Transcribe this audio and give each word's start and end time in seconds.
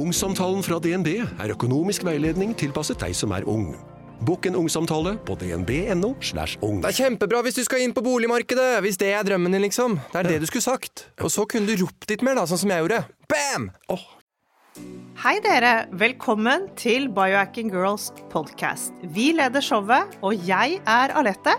Ungsamtalen 0.00 0.62
fra 0.64 0.78
DNB 0.80 1.08
er 1.20 1.52
økonomisk 1.52 2.06
veiledning 2.06 2.54
tilpasset 2.56 3.02
deg 3.02 3.12
som 3.16 3.34
er 3.36 3.44
ung. 3.50 3.74
Bokk 4.24 4.46
en 4.48 4.56
ungsamtale 4.62 5.14
på 5.26 5.34
dnb.no. 5.40 6.14
slash 6.24 6.56
ung. 6.64 6.78
Det 6.80 6.92
er 6.92 6.98
kjempebra 7.02 7.42
hvis 7.44 7.58
du 7.58 7.62
skal 7.66 7.84
inn 7.84 7.92
på 7.96 8.04
boligmarkedet, 8.04 8.78
hvis 8.84 8.96
det 9.00 9.10
er 9.16 9.26
drømmen 9.28 9.52
din, 9.52 9.64
liksom. 9.66 9.98
Det 10.12 10.22
er 10.22 10.30
det 10.30 10.38
du 10.40 10.48
skulle 10.48 10.64
sagt. 10.64 11.04
Og 11.20 11.32
så 11.32 11.44
kunne 11.48 11.68
du 11.68 11.84
ropt 11.84 12.08
litt 12.08 12.24
mer, 12.24 12.38
da, 12.40 12.46
sånn 12.48 12.62
som 12.62 12.72
jeg 12.72 12.84
gjorde. 12.84 13.02
Bam! 13.28 13.68
Oh. 13.92 14.06
Hei 15.20 15.36
dere, 15.44 15.74
velkommen 16.00 16.70
til 16.80 17.10
Biohacking 17.12 17.72
Girls 17.72 18.08
podcast. 18.32 18.96
Vi 19.16 19.34
leder 19.36 19.64
showet, 19.64 20.16
og 20.24 20.48
jeg 20.48 20.80
er 20.80 21.12
Alette. 21.20 21.58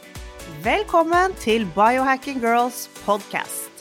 Velkommen 0.61 1.31
til 1.41 1.63
Biohacking 1.73 2.37
Girls 2.43 2.83
podcast. 3.01 3.71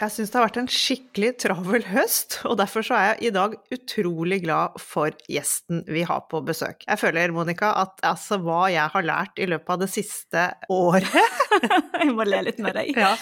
Jeg 0.00 0.10
syns 0.10 0.32
det 0.32 0.36
har 0.36 0.44
vært 0.48 0.58
en 0.60 0.70
skikkelig 0.72 1.28
travel 1.44 1.84
høst, 1.86 2.40
og 2.48 2.56
derfor 2.58 2.82
så 2.84 2.96
er 2.96 3.06
jeg 3.06 3.28
i 3.28 3.32
dag 3.36 3.54
utrolig 3.76 4.40
glad 4.42 4.74
for 4.82 5.14
gjesten 5.30 5.84
vi 5.86 6.02
har 6.08 6.24
på 6.32 6.40
besøk. 6.44 6.82
Jeg 6.82 6.98
føler, 6.98 7.32
Monica, 7.36 7.70
at 7.84 8.02
altså 8.10 8.40
hva 8.42 8.66
jeg 8.72 8.90
har 8.96 9.06
lært 9.06 9.38
i 9.38 9.46
løpet 9.52 9.72
av 9.76 9.84
det 9.84 9.90
siste 9.92 10.48
året 10.72 11.14
Jeg 12.02 12.12
må 12.16 12.26
le 12.26 12.42
litt 12.48 12.58
med 12.60 12.74
deg. 12.76 12.90
Ja, 12.98 13.14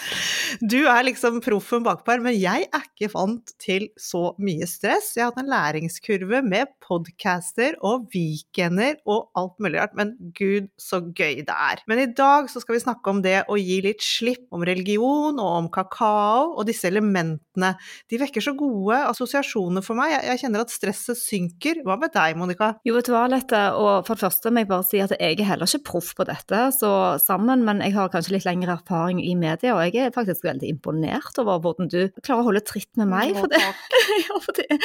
du 0.60 0.84
er 0.90 1.04
liksom 1.06 1.40
proffen 1.44 1.84
bakpå 1.86 2.14
her, 2.14 2.22
men 2.24 2.36
jeg 2.36 2.66
er 2.68 2.86
ikke 2.86 3.10
vant 3.14 3.54
til 3.62 3.88
så 4.00 4.32
mye 4.42 4.66
stress. 4.68 5.12
Jeg 5.16 5.26
har 5.26 5.32
hatt 5.32 5.42
en 5.42 5.52
læringskurve 5.52 6.42
med 6.46 6.72
podcaster 6.84 7.78
og 7.84 8.08
weekender 8.14 8.98
og 9.04 9.30
alt 9.38 9.56
mulig 9.62 9.82
rart, 9.82 9.96
men 9.98 10.14
gud, 10.36 10.70
så 10.80 11.00
gøy 11.04 11.42
det 11.46 11.54
er. 11.54 11.82
Men 11.90 12.02
i 12.04 12.10
dag 12.10 12.50
så 12.52 12.62
skal 12.62 12.78
vi 12.78 12.84
snakke 12.84 13.12
om 13.12 13.22
det 13.24 13.40
å 13.50 13.58
gi 13.60 13.80
litt 13.84 14.04
slipp, 14.04 14.46
om 14.54 14.64
religion 14.66 15.40
og 15.40 15.50
om 15.64 15.70
kakao. 15.72 16.54
og 16.54 16.66
disse 16.68 16.86
elementene. 16.88 17.43
De 18.10 18.20
vekker 18.20 18.44
så 18.44 18.54
gode 18.58 18.98
assosiasjoner 19.10 19.84
for 19.84 19.98
meg. 19.98 20.14
Jeg, 20.16 20.40
kjenner 20.44 20.64
at 20.64 20.72
stresset 20.74 21.18
synker. 21.20 21.82
Hva 21.86 21.96
med 22.00 22.12
deg, 22.14 22.38
Monica? 22.38 22.72
Jo, 22.86 22.96
vet 22.98 23.08
du 23.08 23.14
hva, 23.14 23.24
Lette, 23.30 23.60
og 23.78 24.06
for 24.08 24.14
det 24.16 24.26
første 24.26 24.52
må 24.52 24.64
jeg 24.64 24.70
bare 24.70 24.86
si 24.88 25.02
at 25.02 25.14
jeg 25.14 25.38
er 25.38 25.48
heller 25.48 25.70
ikke 25.70 25.90
proff 25.90 26.12
på 26.18 26.26
dette, 26.28 26.60
så 26.76 26.90
sammen, 27.22 27.64
men 27.66 27.82
jeg 27.84 27.94
har 27.96 28.10
kanskje 28.12 28.36
litt 28.36 28.46
lengre 28.48 28.76
erfaring 28.78 29.22
i 29.22 29.34
media, 29.38 29.74
og 29.76 29.84
jeg 29.86 30.08
er 30.08 30.14
faktisk 30.14 30.46
veldig 30.46 30.70
imponert 30.70 31.38
over 31.42 31.62
hvordan 31.64 31.90
du 31.92 32.00
klarer 32.20 32.42
å 32.42 32.48
holde 32.48 32.64
tritt 32.66 32.90
med 33.00 33.10
meg, 33.10 33.34
for 33.38 33.50
det, 33.50 33.60
ja, 34.26 34.40
for 34.42 34.58
det, 34.58 34.78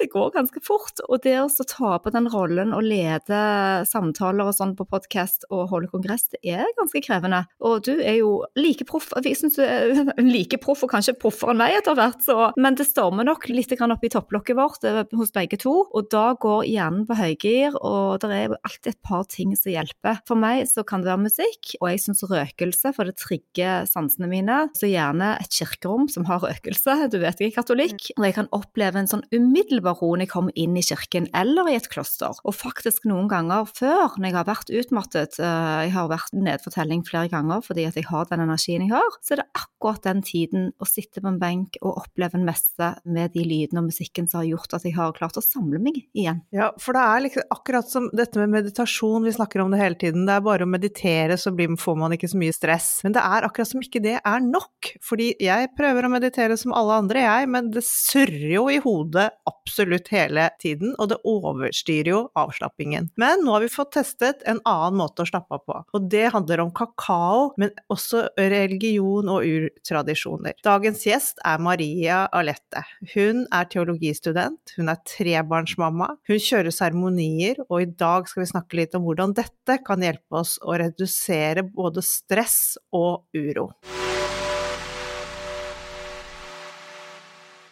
det 0.00 0.10
går 0.12 0.32
ganske 0.36 0.62
fort. 0.64 1.02
Og 1.08 1.22
det 1.24 1.36
å 1.40 1.48
ta 1.66 1.96
på 2.02 2.12
den 2.14 2.28
rollen 2.32 2.74
og 2.76 2.84
lede 2.86 3.40
samtaler 3.88 4.50
og 4.50 4.56
sånn 4.56 4.76
på 4.78 4.86
podkast 4.88 5.48
og 5.50 5.68
holde 5.72 5.90
kongress, 5.92 6.28
det 6.34 6.42
er 6.56 6.66
ganske 6.78 7.02
krevende. 7.04 7.44
Og 7.64 7.84
du 7.86 7.94
er 7.96 8.20
jo 8.20 8.38
like 8.58 8.86
proff, 8.88 9.12
jeg 9.24 9.38
syns 9.38 9.58
du 9.58 9.64
er 9.64 10.12
like 10.36 10.60
proff, 10.62 10.84
og 10.86 10.92
kanskje 10.92 11.16
proffere 11.20 11.54
enn 11.54 11.62
meg 11.62 11.78
etter 11.80 11.96
hvert, 11.98 12.15
så 12.24 12.50
Men 12.56 12.76
det 12.78 12.86
stormer 12.88 13.26
nok 13.26 13.48
litt 13.50 13.72
opp 13.76 14.04
i 14.04 14.10
topplokket 14.12 14.56
vårt 14.56 14.84
eh, 14.86 15.02
hos 15.16 15.32
begge 15.34 15.58
to, 15.60 15.74
og 15.90 16.08
da 16.12 16.34
går 16.40 16.66
hjernen 16.68 17.06
på 17.08 17.16
høygir, 17.18 17.76
og 17.80 18.22
det 18.22 18.30
er 18.32 18.54
alltid 18.56 18.94
et 18.94 19.02
par 19.06 19.26
ting 19.30 19.54
som 19.58 19.72
hjelper. 19.72 20.20
For 20.28 20.38
meg 20.38 20.64
så 20.70 20.84
kan 20.86 21.02
det 21.02 21.10
være 21.10 21.24
musikk, 21.26 21.74
og 21.80 21.90
jeg 21.90 22.02
syns 22.04 22.24
røkelse, 22.26 22.92
for 22.96 23.08
det 23.08 23.16
trigger 23.20 23.86
sansene 23.90 24.28
mine. 24.30 24.58
Så 24.78 24.90
gjerne 24.90 25.34
et 25.42 25.52
kirkerom 25.52 26.08
som 26.12 26.26
har 26.30 26.42
røkelse, 26.44 26.98
du 27.12 27.18
vet 27.22 27.42
jeg 27.42 27.52
er 27.52 27.56
katolikk, 27.58 28.10
og 28.16 28.26
jeg 28.26 28.36
kan 28.38 28.50
oppleve 28.56 29.00
en 29.00 29.10
sånn 29.10 29.26
umiddelbar 29.34 29.98
ro 30.00 30.14
når 30.14 30.26
jeg 30.26 30.32
kommer 30.32 30.56
inn 30.58 30.76
i 30.78 30.84
kirken 30.86 31.28
eller 31.36 31.70
i 31.70 31.76
et 31.78 31.88
kloster. 31.92 32.36
Og 32.46 32.56
faktisk 32.56 33.06
noen 33.08 33.30
ganger 33.30 33.68
før, 33.68 34.16
når 34.16 34.30
jeg 34.30 34.38
har 34.38 34.48
vært 34.48 34.72
utmattet, 34.80 35.40
eh, 35.40 35.86
jeg 35.86 35.94
har 35.96 36.10
vært 36.12 36.36
nedfortelling 36.36 37.04
flere 37.06 37.30
ganger 37.32 37.64
fordi 37.66 37.86
at 37.88 37.98
jeg 37.98 38.08
har 38.10 38.28
den 38.30 38.44
energien 38.44 38.86
jeg 38.86 38.94
har, 38.94 39.18
så 39.22 39.34
er 39.34 39.42
det 39.42 39.48
akkurat 39.58 40.04
den 40.06 40.22
tiden 40.26 40.70
å 40.80 40.88
sitte 40.88 41.22
på 41.22 41.30
en 41.30 41.40
benk 41.40 41.78
og 41.82 42.02
oppleve 42.06 42.38
en 42.38 42.46
messe 42.46 42.90
med 43.04 43.34
de 43.34 43.44
lydene 43.46 43.82
og 43.82 43.90
musikken 43.90 44.28
som 44.30 44.40
har 44.40 44.48
gjort 44.50 44.76
at 44.78 44.86
jeg 44.86 44.96
har 44.96 45.14
klart 45.16 45.38
å 45.38 45.44
samle 45.44 45.80
meg 45.82 45.98
igjen. 46.16 46.42
Ja, 46.54 46.70
for 46.80 46.96
det 46.96 47.04
er 47.04 47.24
liksom 47.26 47.54
akkurat 47.54 47.90
som 47.90 48.08
dette 48.16 48.40
med 48.40 48.54
meditasjon, 48.54 49.26
vi 49.26 49.34
snakker 49.36 49.62
om 49.64 49.74
det 49.74 49.80
hele 49.82 49.98
tiden. 50.00 50.26
Det 50.28 50.36
er 50.36 50.46
bare 50.46 50.66
å 50.66 50.70
meditere, 50.70 51.38
så 51.40 51.52
blir, 51.56 51.74
får 51.80 51.98
man 52.00 52.16
ikke 52.16 52.30
så 52.30 52.40
mye 52.40 52.54
stress. 52.54 52.90
Men 53.04 53.16
det 53.16 53.24
er 53.24 53.46
akkurat 53.46 53.70
som 53.70 53.82
ikke 53.82 54.02
det 54.04 54.16
er 54.20 54.44
nok. 54.44 54.92
Fordi 55.04 55.32
jeg 55.42 55.72
prøver 55.78 56.06
å 56.06 56.12
meditere 56.12 56.58
som 56.60 56.74
alle 56.76 57.00
andre, 57.02 57.24
jeg, 57.26 57.50
men 57.52 57.70
det 57.74 57.84
surrer 57.86 58.52
jo 58.56 58.66
i 58.72 58.80
hodet 58.82 59.28
absolutt 59.48 60.10
hele 60.14 60.48
tiden, 60.62 60.94
og 61.00 61.10
det 61.10 61.20
overstyrer 61.26 62.12
jo 62.12 62.20
avslappingen. 62.38 63.10
Men 63.20 63.44
nå 63.44 63.56
har 63.56 63.64
vi 63.64 63.72
fått 63.72 63.94
testet 63.96 64.44
en 64.48 64.60
annen 64.68 64.98
måte 65.00 65.24
å 65.24 65.28
slappe 65.28 65.58
av 65.58 65.64
på, 65.66 65.78
og 65.96 66.08
det 66.12 66.28
handler 66.34 66.62
om 66.62 66.72
kakao, 66.76 67.50
men 67.60 67.72
også 67.92 68.26
religion 68.38 69.30
og 69.32 69.46
urtradisjoner. 69.46 70.56
Dagens 70.66 71.04
gjest 71.06 71.42
er 71.46 71.62
Maria 71.96 72.26
Alette. 72.28 72.82
Hun 73.14 73.46
er 73.54 73.68
teologistudent, 73.72 74.74
hun 74.76 74.90
er 74.92 75.00
trebarnsmamma, 75.08 76.10
hun 76.28 76.42
kjører 76.44 76.74
seremonier, 76.74 77.62
og 77.70 77.82
i 77.82 77.88
dag 77.88 78.28
skal 78.28 78.44
vi 78.44 78.50
snakke 78.52 78.80
litt 78.82 78.96
om 78.98 79.06
hvordan 79.06 79.32
dette 79.36 79.78
kan 79.86 80.04
hjelpe 80.04 80.42
oss 80.42 80.58
å 80.60 80.76
redusere 80.76 81.64
både 81.64 82.04
stress 82.04 82.76
og 82.92 83.24
uro. 83.32 83.70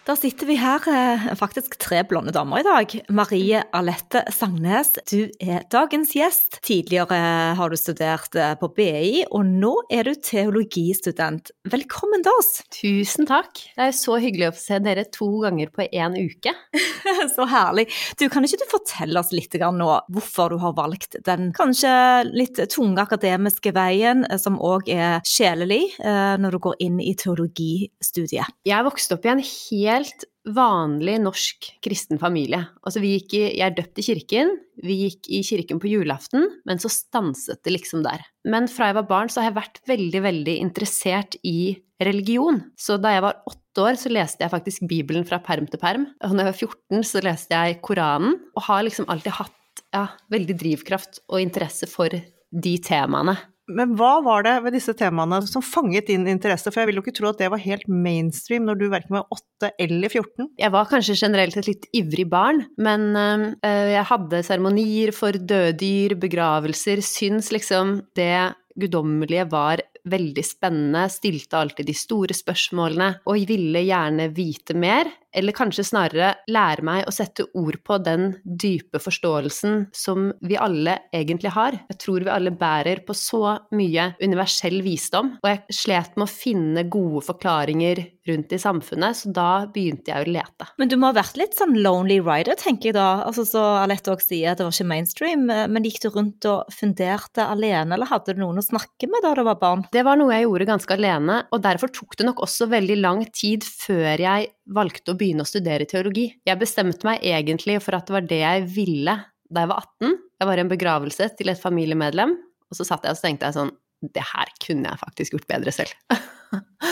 Da 0.04 0.12
sitter 0.20 0.44
vi 0.44 0.58
her, 0.60 0.84
eh, 0.84 1.22
faktisk 1.34 1.78
tre 1.80 2.02
blonde 2.04 2.32
damer 2.36 2.60
i 2.60 2.62
dag. 2.62 2.90
Marie 3.08 3.62
Alette 3.72 4.20
Sangnes, 4.28 4.98
du 5.08 5.30
er 5.40 5.62
dagens 5.72 6.10
gjest. 6.12 6.58
Tidligere 6.60 7.54
har 7.56 7.70
du 7.72 7.76
studert 7.80 8.36
eh, 8.36 8.52
på 8.60 8.68
BI, 8.76 9.22
og 9.32 9.46
nå 9.48 9.70
er 9.88 10.04
du 10.04 10.12
teologistudent. 10.12 11.48
Velkommen 11.72 12.20
til 12.20 12.36
oss! 12.36 12.60
Tusen 12.68 13.24
takk. 13.24 13.62
Det 13.78 13.86
er 13.86 13.96
så 13.96 14.18
hyggelig 14.20 14.50
å 14.50 14.52
få 14.58 14.60
se 14.60 14.82
dere 14.84 15.06
to 15.08 15.30
ganger 15.40 15.72
på 15.72 15.88
én 15.88 16.18
uke. 16.20 16.52
så 17.34 17.48
herlig. 17.48 17.88
Du, 18.20 18.28
Kan 18.28 18.44
ikke 18.44 18.60
du 18.60 18.68
fortelle 18.74 19.24
oss 19.24 19.32
litt 19.32 19.56
nå 19.56 19.88
hvorfor 20.12 20.52
du 20.52 20.58
har 20.60 20.76
valgt 20.76 21.16
den 21.24 21.48
kanskje 21.56 21.94
litt 22.28 22.60
tunge 22.68 23.00
akademiske 23.00 23.72
veien, 23.72 24.28
eh, 24.28 24.36
som 24.36 24.60
òg 24.60 24.92
er 24.92 25.24
sjelelig, 25.24 25.96
når 26.04 26.52
du 26.52 26.60
går 26.68 26.76
inn 26.84 27.00
i 27.00 27.14
teologistudiet? 27.16 28.52
Jeg 28.68 28.84
vokste 28.84 29.16
opp 29.16 29.24
i 29.24 29.32
en 29.32 29.40
helt 29.40 29.93
helt 29.94 30.26
vanlig 30.54 31.16
norsk 31.24 31.70
kristen 31.84 32.20
familie. 32.20 32.60
Altså 32.84 33.00
vi 33.00 33.14
gikk 33.14 33.36
i, 33.38 33.42
jeg 33.56 33.64
er 33.64 33.76
døpt 33.78 34.00
i 34.00 34.04
kirken, 34.04 34.52
vi 34.84 34.98
gikk 35.06 35.30
i 35.32 35.40
kirken 35.46 35.80
på 35.80 35.88
julaften, 35.88 36.44
men 36.68 36.82
så 36.82 36.90
stanset 36.92 37.62
det 37.64 37.72
liksom 37.76 38.04
der. 38.04 38.24
Men 38.44 38.68
fra 38.70 38.90
jeg 38.90 38.98
var 38.98 39.08
barn 39.08 39.32
så 39.32 39.40
har 39.40 39.50
jeg 39.50 39.58
vært 39.60 39.80
veldig, 39.88 40.22
veldig 40.26 40.56
interessert 40.60 41.38
i 41.46 41.74
religion. 42.02 42.60
Så 42.76 42.98
da 43.00 43.14
jeg 43.14 43.24
var 43.24 43.40
åtte 43.48 43.84
år 43.86 43.98
så 44.00 44.12
leste 44.12 44.44
jeg 44.44 44.52
faktisk 44.52 44.86
Bibelen 44.90 45.26
fra 45.28 45.40
perm 45.44 45.68
til 45.70 45.80
perm. 45.80 46.08
Og 46.20 46.34
da 46.36 46.44
jeg 46.44 46.52
var 46.52 46.60
14 46.68 47.08
så 47.08 47.24
leste 47.24 47.56
jeg 47.56 47.80
Koranen, 47.86 48.38
og 48.54 48.68
har 48.68 48.84
liksom 48.86 49.08
alltid 49.08 49.38
hatt 49.40 49.84
ja, 49.94 50.06
veldig 50.34 50.58
drivkraft 50.60 51.22
og 51.30 51.40
interesse 51.40 51.88
for 51.90 52.12
de 52.54 52.74
temaene. 52.84 53.36
Men 53.70 53.94
hva 53.96 54.18
var 54.24 54.44
det 54.44 54.54
ved 54.64 54.74
disse 54.76 54.92
temaene 54.98 55.38
som 55.48 55.64
fanget 55.64 56.10
din 56.10 56.26
interesse, 56.28 56.68
for 56.68 56.82
jeg 56.82 56.90
vil 56.90 56.98
jo 57.00 57.04
ikke 57.04 57.14
tro 57.16 57.30
at 57.30 57.40
det 57.40 57.48
var 57.52 57.62
helt 57.62 57.86
mainstream 57.88 58.66
når 58.68 58.80
du 58.80 58.84
verken 58.92 59.16
var 59.16 59.24
8 59.32 59.70
eller 59.80 60.12
14? 60.12 60.50
Jeg 60.60 60.74
var 60.74 60.90
kanskje 60.90 61.16
generelt 61.22 61.56
et 61.60 61.70
litt 61.70 61.88
ivrig 61.96 62.26
barn, 62.28 62.64
men 62.76 63.08
øh, 63.16 63.46
jeg 63.64 64.04
hadde 64.10 64.42
seremonier 64.44 65.14
for 65.16 65.36
døde 65.36 65.72
dyr, 65.80 66.16
begravelser, 66.20 67.00
syns 67.04 67.50
liksom 67.54 67.96
det 68.18 68.52
guddommelige 68.78 69.46
var 69.50 69.80
veldig 70.10 70.44
spennende, 70.44 71.06
stilte 71.08 71.56
alltid 71.56 71.88
de 71.88 71.96
store 71.96 72.36
spørsmålene 72.36 73.10
og 73.30 73.46
ville 73.48 73.84
gjerne 73.86 74.28
vite 74.36 74.76
mer, 74.76 75.08
eller 75.34 75.56
kanskje 75.56 75.86
snarere 75.86 76.32
lære 76.50 76.84
meg 76.86 77.08
å 77.08 77.14
sette 77.14 77.46
ord 77.58 77.80
på 77.86 77.98
den 78.04 78.32
dype 78.44 79.00
forståelsen 79.02 79.88
som 79.94 80.30
vi 80.44 80.58
alle 80.60 80.98
egentlig 81.14 81.52
har. 81.54 81.76
Jeg 81.90 82.00
tror 82.02 82.26
vi 82.26 82.32
alle 82.32 82.54
bærer 82.54 83.02
på 83.06 83.16
så 83.18 83.58
mye 83.74 84.12
universell 84.22 84.80
visdom, 84.84 85.36
og 85.42 85.50
jeg 85.50 85.78
slet 85.82 86.18
med 86.18 86.28
å 86.28 86.34
finne 86.34 86.86
gode 86.90 87.24
forklaringer 87.26 88.04
rundt 88.28 88.54
i 88.56 88.58
samfunnet, 88.60 89.18
så 89.18 89.32
da 89.36 89.48
begynte 89.70 90.12
jeg 90.12 90.24
å 90.24 90.32
lete. 90.32 90.68
Men 90.80 90.88
du 90.88 90.96
må 90.96 91.10
ha 91.10 91.16
vært 91.16 91.36
litt 91.36 91.56
sånn 91.58 91.76
lonely 91.84 92.20
rider, 92.24 92.56
tenker 92.60 92.90
jeg 92.90 92.96
da. 92.96 93.08
Altså, 93.26 93.44
så 93.48 93.62
Alette 93.82 94.14
òg 94.14 94.22
sier 94.24 94.52
at 94.52 94.60
det 94.60 94.66
var 94.66 94.76
ikke 94.76 94.88
mainstream, 94.94 95.44
men 95.48 95.84
gikk 95.84 96.00
du 96.04 96.08
rundt 96.14 96.48
og 96.48 96.72
funderte 96.72 97.44
alene, 97.44 97.96
eller 97.96 98.08
hadde 98.08 98.34
du 98.34 98.40
noen 98.40 98.62
å 98.62 98.64
snakke 98.64 99.10
med 99.10 99.24
da 99.24 99.34
du 99.36 99.44
var 99.44 99.60
barn? 99.60 99.84
Det 99.92 100.04
var 100.06 100.20
noe 100.20 100.32
jeg 100.32 100.46
gjorde 100.46 100.70
ganske 100.72 100.96
alene, 100.96 101.42
og 101.52 101.64
derfor 101.64 101.92
tok 101.92 102.16
det 102.20 102.28
nok 102.30 102.44
også 102.46 102.70
veldig 102.72 103.00
lang 103.02 103.24
tid 103.34 103.66
før 103.66 104.24
jeg 104.24 104.52
valgte 104.64 105.12
å 105.12 105.18
begynne 105.18 105.44
å 105.44 105.48
studere 105.48 105.86
teologi. 105.88 106.30
Jeg 106.46 106.60
bestemte 106.60 107.06
meg 107.06 107.24
egentlig 107.26 107.78
for 107.84 107.96
at 107.98 108.08
det 108.08 108.16
var 108.16 108.28
det 108.28 108.40
jeg 108.40 108.66
ville 108.74 109.16
da 109.52 109.64
jeg 109.64 109.70
var 109.70 109.84
18. 109.84 110.14
Jeg 110.40 110.48
var 110.50 110.58
i 110.58 110.64
en 110.64 110.72
begravelse 110.72 111.28
til 111.38 111.52
et 111.52 111.60
familiemedlem, 111.60 112.34
og 112.70 112.78
så 112.78 112.86
satt 112.88 113.04
jeg 113.06 113.16
og 113.16 113.20
tenkte 113.22 113.50
jeg 113.50 113.58
sånn 113.58 113.74
Det 114.14 114.24
her 114.34 114.50
kunne 114.60 114.90
jeg 114.90 115.00
faktisk 115.00 115.36
gjort 115.36 115.46
bedre 115.48 115.72
selv. 115.72 115.92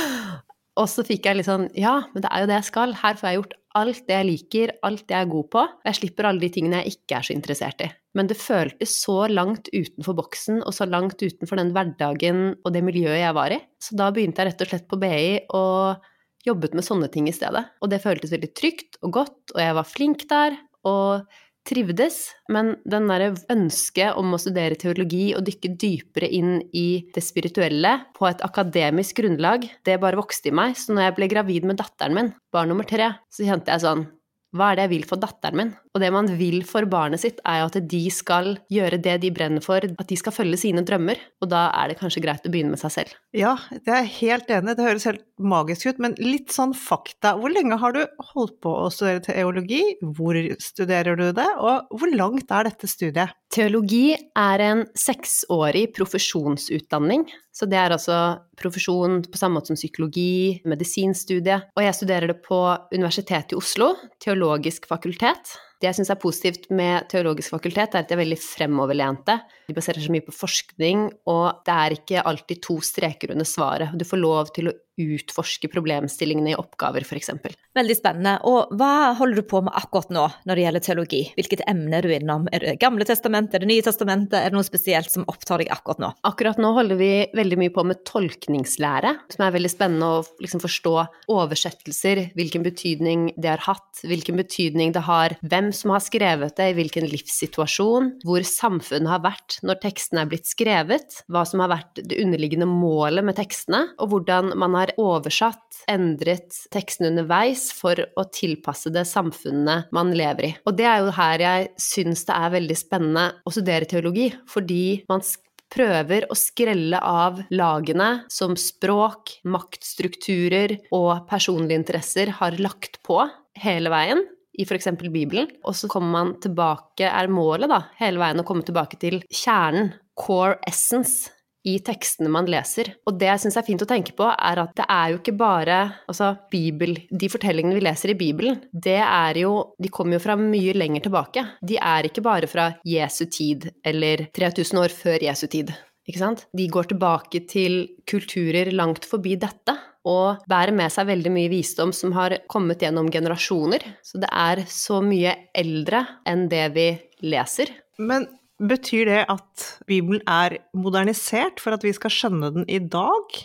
og 0.81 0.87
så 0.89 1.05
fikk 1.05 1.27
jeg 1.27 1.41
litt 1.41 1.49
sånn 1.49 1.67
Ja, 1.77 1.99
men 2.13 2.25
det 2.25 2.31
er 2.31 2.45
jo 2.45 2.53
det 2.53 2.61
jeg 2.61 2.69
skal. 2.71 2.95
Her 3.03 3.19
får 3.19 3.29
jeg 3.29 3.41
gjort 3.41 3.59
alt 3.81 4.05
det 4.09 4.17
jeg 4.19 4.29
liker, 4.29 4.73
alt 4.85 5.03
det 5.09 5.17
jeg 5.17 5.27
er 5.27 5.33
god 5.33 5.51
på. 5.53 5.65
Jeg 5.89 5.99
slipper 5.99 6.29
alle 6.29 6.45
de 6.45 6.53
tingene 6.53 6.83
jeg 6.83 6.97
ikke 6.97 7.19
er 7.19 7.27
så 7.27 7.35
interessert 7.35 7.85
i. 7.85 7.91
Men 8.13 8.29
det 8.29 8.37
føltes 8.37 8.95
så 9.01 9.19
langt 9.33 9.71
utenfor 9.73 10.17
boksen 10.19 10.61
og 10.61 10.77
så 10.77 10.85
langt 10.85 11.23
utenfor 11.25 11.61
den 11.61 11.73
hverdagen 11.73 12.43
og 12.61 12.73
det 12.75 12.85
miljøet 12.85 13.23
jeg 13.23 13.37
var 13.37 13.57
i. 13.57 13.61
Så 13.81 13.97
da 13.97 14.11
begynte 14.13 14.45
jeg 14.45 14.53
rett 14.53 14.65
og 14.65 14.73
slett 14.73 14.89
på 14.91 15.01
BI 15.01 15.23
og 15.57 16.09
jobbet 16.47 16.75
med 16.77 16.87
sånne 16.87 17.09
ting 17.12 17.29
i 17.31 17.35
stedet. 17.37 17.65
Og 17.83 17.93
det 17.93 18.03
føltes 18.03 18.33
veldig 18.35 18.53
trygt 18.59 19.00
og 19.03 19.17
godt, 19.21 19.55
og 19.55 19.62
jeg 19.62 19.79
var 19.79 19.89
flink 19.89 20.27
der. 20.31 20.59
Og 20.89 21.27
trivdes, 21.69 22.33
men 22.50 22.73
den 22.91 23.06
derre 23.06 23.31
ønsket 23.53 24.19
om 24.19 24.35
å 24.35 24.41
studere 24.43 24.79
teologi 24.79 25.29
og 25.37 25.44
dykke 25.47 25.71
dypere 25.79 26.31
inn 26.35 26.56
i 26.75 27.05
det 27.15 27.23
spirituelle 27.23 27.93
på 28.17 28.27
et 28.27 28.43
akademisk 28.43 29.21
grunnlag, 29.21 29.69
det 29.87 30.00
bare 30.03 30.19
vokste 30.19 30.50
i 30.50 30.56
meg. 30.59 30.75
Så 30.79 30.94
når 30.94 31.06
jeg 31.06 31.17
ble 31.21 31.31
gravid 31.31 31.69
med 31.69 31.79
datteren 31.79 32.19
min, 32.19 32.33
barn 32.55 32.73
nummer 32.73 32.89
tre, 32.89 33.12
så 33.31 33.47
kjente 33.47 33.71
jeg 33.71 33.87
sånn 33.87 34.09
hva 34.53 34.73
er 34.73 34.77
det 34.77 34.85
jeg 34.85 34.93
vil 34.99 35.06
for 35.09 35.23
datteren 35.23 35.56
min? 35.56 35.71
Og 35.93 36.00
det 36.00 36.09
man 36.15 36.29
vil 36.39 36.62
for 36.65 36.87
barnet 36.89 37.21
sitt, 37.21 37.41
er 37.44 37.61
jo 37.61 37.69
at 37.69 37.77
de 37.93 38.03
skal 38.12 38.55
gjøre 38.73 39.00
det 39.05 39.19
de 39.25 39.33
brenner 39.35 39.65
for, 39.65 39.85
at 39.85 40.09
de 40.09 40.17
skal 40.17 40.33
følge 40.33 40.61
sine 40.62 40.85
drømmer. 40.89 41.21
Og 41.44 41.50
da 41.53 41.67
er 41.77 41.91
det 41.91 41.99
kanskje 42.00 42.23
greit 42.25 42.47
å 42.49 42.53
begynne 42.53 42.73
med 42.73 42.81
seg 42.81 42.94
selv. 42.94 43.19
Ja, 43.37 43.59
det 43.73 43.93
er 43.93 44.03
jeg 44.05 44.15
helt 44.19 44.50
enig 44.53 44.77
Det 44.79 44.87
høres 44.87 45.06
helt 45.09 45.25
magisk 45.43 45.91
ut, 45.91 46.00
men 46.00 46.17
litt 46.21 46.53
sånn 46.55 46.73
fakta. 46.77 47.35
Hvor 47.41 47.53
lenge 47.53 47.77
har 47.81 47.97
du 47.97 48.00
holdt 48.33 48.56
på 48.65 48.73
å 48.85 48.89
studere 48.93 49.25
teologi? 49.27 49.83
Hvor 50.00 50.39
studerer 50.62 51.19
du 51.19 51.29
det, 51.37 51.49
og 51.61 51.93
hvor 51.93 52.12
langt 52.17 52.53
er 52.53 52.71
dette 52.71 52.89
studiet? 52.89 53.37
Teologi 53.53 54.15
er 54.17 54.65
en 54.65 54.87
seksårig 54.97 55.91
profesjonsutdanning. 55.93 57.27
Så 57.53 57.69
det 57.69 57.77
er 57.77 57.93
altså 57.93 58.17
profesjon 58.56 59.21
på 59.29 59.37
samme 59.37 59.59
måte 59.59 59.75
som 59.75 59.77
psykologi, 59.77 60.62
medisinstudie. 60.65 61.59
Og 61.77 61.85
jeg 61.85 61.99
studerer 61.99 62.33
det 62.33 62.39
på 62.47 62.62
Universitetet 62.94 63.53
i 63.53 63.61
Oslo, 63.61 63.93
teologisk 64.25 64.89
fakultet. 64.89 65.53
Det 65.82 65.88
jeg 65.88 65.99
syns 65.99 66.12
er 66.14 66.20
positivt 66.23 66.69
med 66.70 67.08
teologisk 67.11 67.56
fakultet, 67.56 67.96
er 67.96 68.05
at 68.05 68.11
de 68.11 68.14
er 68.14 68.20
veldig 68.20 68.38
fremoverlente. 68.38 69.34
De 69.67 69.75
baserer 69.75 69.99
seg 69.99 70.14
mye 70.14 70.23
på 70.23 70.34
forskning, 70.37 71.08
og 71.26 71.64
det 71.67 71.75
er 71.75 71.96
ikke 71.96 72.23
alltid 72.31 72.62
to 72.62 72.79
streker 72.87 73.34
under 73.34 73.49
svaret. 73.49 73.90
Du 73.99 74.06
får 74.06 74.23
lov 74.23 74.55
til 74.55 74.70
å 74.70 74.76
utforske 75.00 75.70
problemstillingene 75.73 76.52
i 76.52 76.56
oppgaver, 76.58 77.05
f.eks. 77.06 77.31
Veldig 77.76 77.96
spennende. 77.96 78.34
Og 78.49 78.75
hva 78.76 79.14
holder 79.17 79.40
du 79.40 79.49
på 79.49 79.62
med 79.64 79.73
akkurat 79.79 80.12
nå 80.12 80.26
når 80.49 80.58
det 80.58 80.67
gjelder 80.67 80.84
teologi? 80.84 81.23
Hvilket 81.38 81.64
emne 81.70 81.96
er 81.99 82.06
du 82.06 82.12
innom? 82.12 82.44
Er 82.52 82.67
det 82.67 82.75
Gamle 82.82 83.06
testamentet, 83.08 83.56
er 83.56 83.64
det 83.64 83.70
Nye 83.73 83.84
testamentet, 83.84 84.37
er 84.38 84.52
det 84.52 84.58
noe 84.58 84.67
spesielt 84.67 85.08
som 85.12 85.25
opptar 85.32 85.62
deg 85.62 85.73
akkurat 85.73 86.02
nå? 86.02 86.12
Akkurat 86.29 86.61
nå 86.61 86.75
holder 86.76 87.00
vi 87.00 87.11
veldig 87.32 87.61
mye 87.62 87.73
på 87.73 87.87
med 87.88 88.02
tolkningslære, 88.08 89.14
som 89.32 89.46
er 89.46 89.56
veldig 89.56 89.73
spennende 89.73 90.11
å 90.19 90.23
liksom 90.44 90.62
forstå 90.62 90.94
oversettelser, 91.32 92.26
hvilken 92.37 92.67
betydning 92.67 93.31
det 93.40 93.55
har 93.55 93.64
hatt, 93.64 94.05
hvilken 94.05 94.40
betydning 94.40 94.93
det 94.93 95.06
har, 95.08 95.38
hvem 95.40 95.72
som 95.77 95.93
har 95.95 96.03
skrevet 96.05 96.57
det, 96.59 96.69
i 96.71 96.77
hvilken 96.77 97.07
livssituasjon, 97.11 98.09
hvor 98.27 98.45
samfunnet 98.47 99.11
har 99.11 99.23
vært 99.25 99.59
når 99.67 99.81
tekstene 99.83 100.25
er 100.25 100.31
blitt 100.31 100.49
skrevet, 100.51 101.21
hva 101.33 101.45
som 101.49 101.63
har 101.65 101.73
vært 101.73 102.03
det 102.03 102.21
underliggende 102.23 102.69
målet 102.71 103.27
med 103.27 103.39
tekstene, 103.39 103.85
og 104.01 104.13
hvordan 104.13 104.55
man 104.61 104.79
har 104.79 104.95
oversatt, 105.01 105.61
endret 105.91 106.55
teksten 106.71 107.09
underveis 107.09 107.67
for 107.75 107.99
å 107.99 108.27
tilpasse 108.31 108.93
det 108.95 109.03
samfunnet 109.09 109.91
man 109.95 110.13
lever 110.15 110.49
i. 110.49 110.53
Og 110.69 110.77
det 110.79 110.87
er 110.87 111.03
jo 111.03 111.15
her 111.17 111.43
jeg 111.43 111.71
syns 111.83 112.27
det 112.29 112.37
er 112.37 112.55
veldig 112.55 112.77
spennende 112.79 113.25
å 113.43 113.55
studere 113.55 113.89
teologi, 113.91 114.29
fordi 114.51 115.03
man 115.11 115.25
prøver 115.73 116.27
å 116.31 116.37
skrelle 116.37 117.01
av 117.01 117.41
lagene 117.55 118.11
som 118.33 118.55
språk, 118.61 119.39
maktstrukturer 119.49 120.77
og 120.95 121.25
personlige 121.31 121.81
interesser 121.81 122.35
har 122.39 122.59
lagt 122.61 123.01
på 123.07 123.23
hele 123.63 123.93
veien 123.93 124.23
i 124.53 124.67
f.eks. 124.67 124.91
Bibelen, 125.03 125.51
og 125.65 125.77
så 125.77 125.89
kommer 125.91 126.13
man 126.17 126.35
tilbake, 126.43 127.09
er 127.09 127.31
målet 127.33 127.73
da, 127.73 127.85
hele 128.01 128.21
veien 128.21 128.43
å 128.43 128.47
komme 128.47 128.67
tilbake 128.67 129.01
til 129.01 129.23
kjernen, 129.33 129.95
core 130.19 130.59
essence, 130.69 131.31
i 131.63 131.77
tekstene 131.85 132.31
man 132.33 132.49
leser. 132.51 132.91
Og 133.07 133.19
det 133.21 133.29
jeg 133.29 133.43
syns 133.45 133.59
er 133.59 133.67
fint 133.67 133.85
å 133.85 133.89
tenke 133.89 134.15
på, 134.19 134.27
er 134.27 134.63
at 134.65 134.75
det 134.79 134.87
er 134.91 135.13
jo 135.13 135.21
ikke 135.21 135.37
bare 135.39 135.79
altså 136.11 136.33
Bibel 136.51 136.97
De 137.07 137.31
fortellingene 137.31 137.77
vi 137.79 137.85
leser 137.85 138.13
i 138.13 138.19
Bibelen, 138.19 138.59
det 138.73 138.99
er 138.99 139.39
jo 139.45 139.53
De 139.79 139.93
kommer 139.93 140.19
jo 140.19 140.25
fra 140.25 140.37
mye 140.39 140.75
lenger 140.77 141.07
tilbake. 141.07 141.47
De 141.63 141.79
er 141.79 142.09
ikke 142.09 142.25
bare 142.25 142.51
fra 142.51 142.73
Jesu 142.89 143.25
tid 143.31 143.71
eller 143.87 144.27
3000 144.35 144.83
år 144.83 144.95
før 144.97 145.29
Jesu 145.29 145.47
tid. 145.47 145.73
Ikke 146.09 146.19
sant? 146.19 146.47
De 146.51 146.67
går 146.67 146.91
tilbake 146.91 147.45
til 147.51 147.85
kulturer 148.11 148.73
langt 148.75 149.07
forbi 149.07 149.37
dette. 149.39 149.77
Og 150.09 150.43
bærer 150.51 150.75
med 150.75 150.91
seg 150.91 151.07
veldig 151.13 151.31
mye 151.31 151.51
visdom 151.53 151.93
som 151.95 152.15
har 152.17 152.41
kommet 152.51 152.83
gjennom 152.83 153.11
generasjoner. 153.13 153.85
Så 154.03 154.19
det 154.23 154.31
er 154.35 154.65
så 154.67 154.99
mye 155.05 155.37
eldre 155.55 156.05
enn 156.27 156.49
det 156.51 156.69
vi 156.75 156.89
leser. 157.23 157.71
Men 158.03 158.27
Betyr 158.63 159.09
det 159.09 159.23
at 159.33 159.65
Bibelen 159.91 160.23
er 160.31 160.61
modernisert 160.77 161.59
for 161.59 161.75
at 161.75 161.83
vi 161.83 161.91
skal 161.97 162.13
skjønne 162.15 162.53
den 162.55 162.69
i 162.71 162.79
dag? 162.79 163.39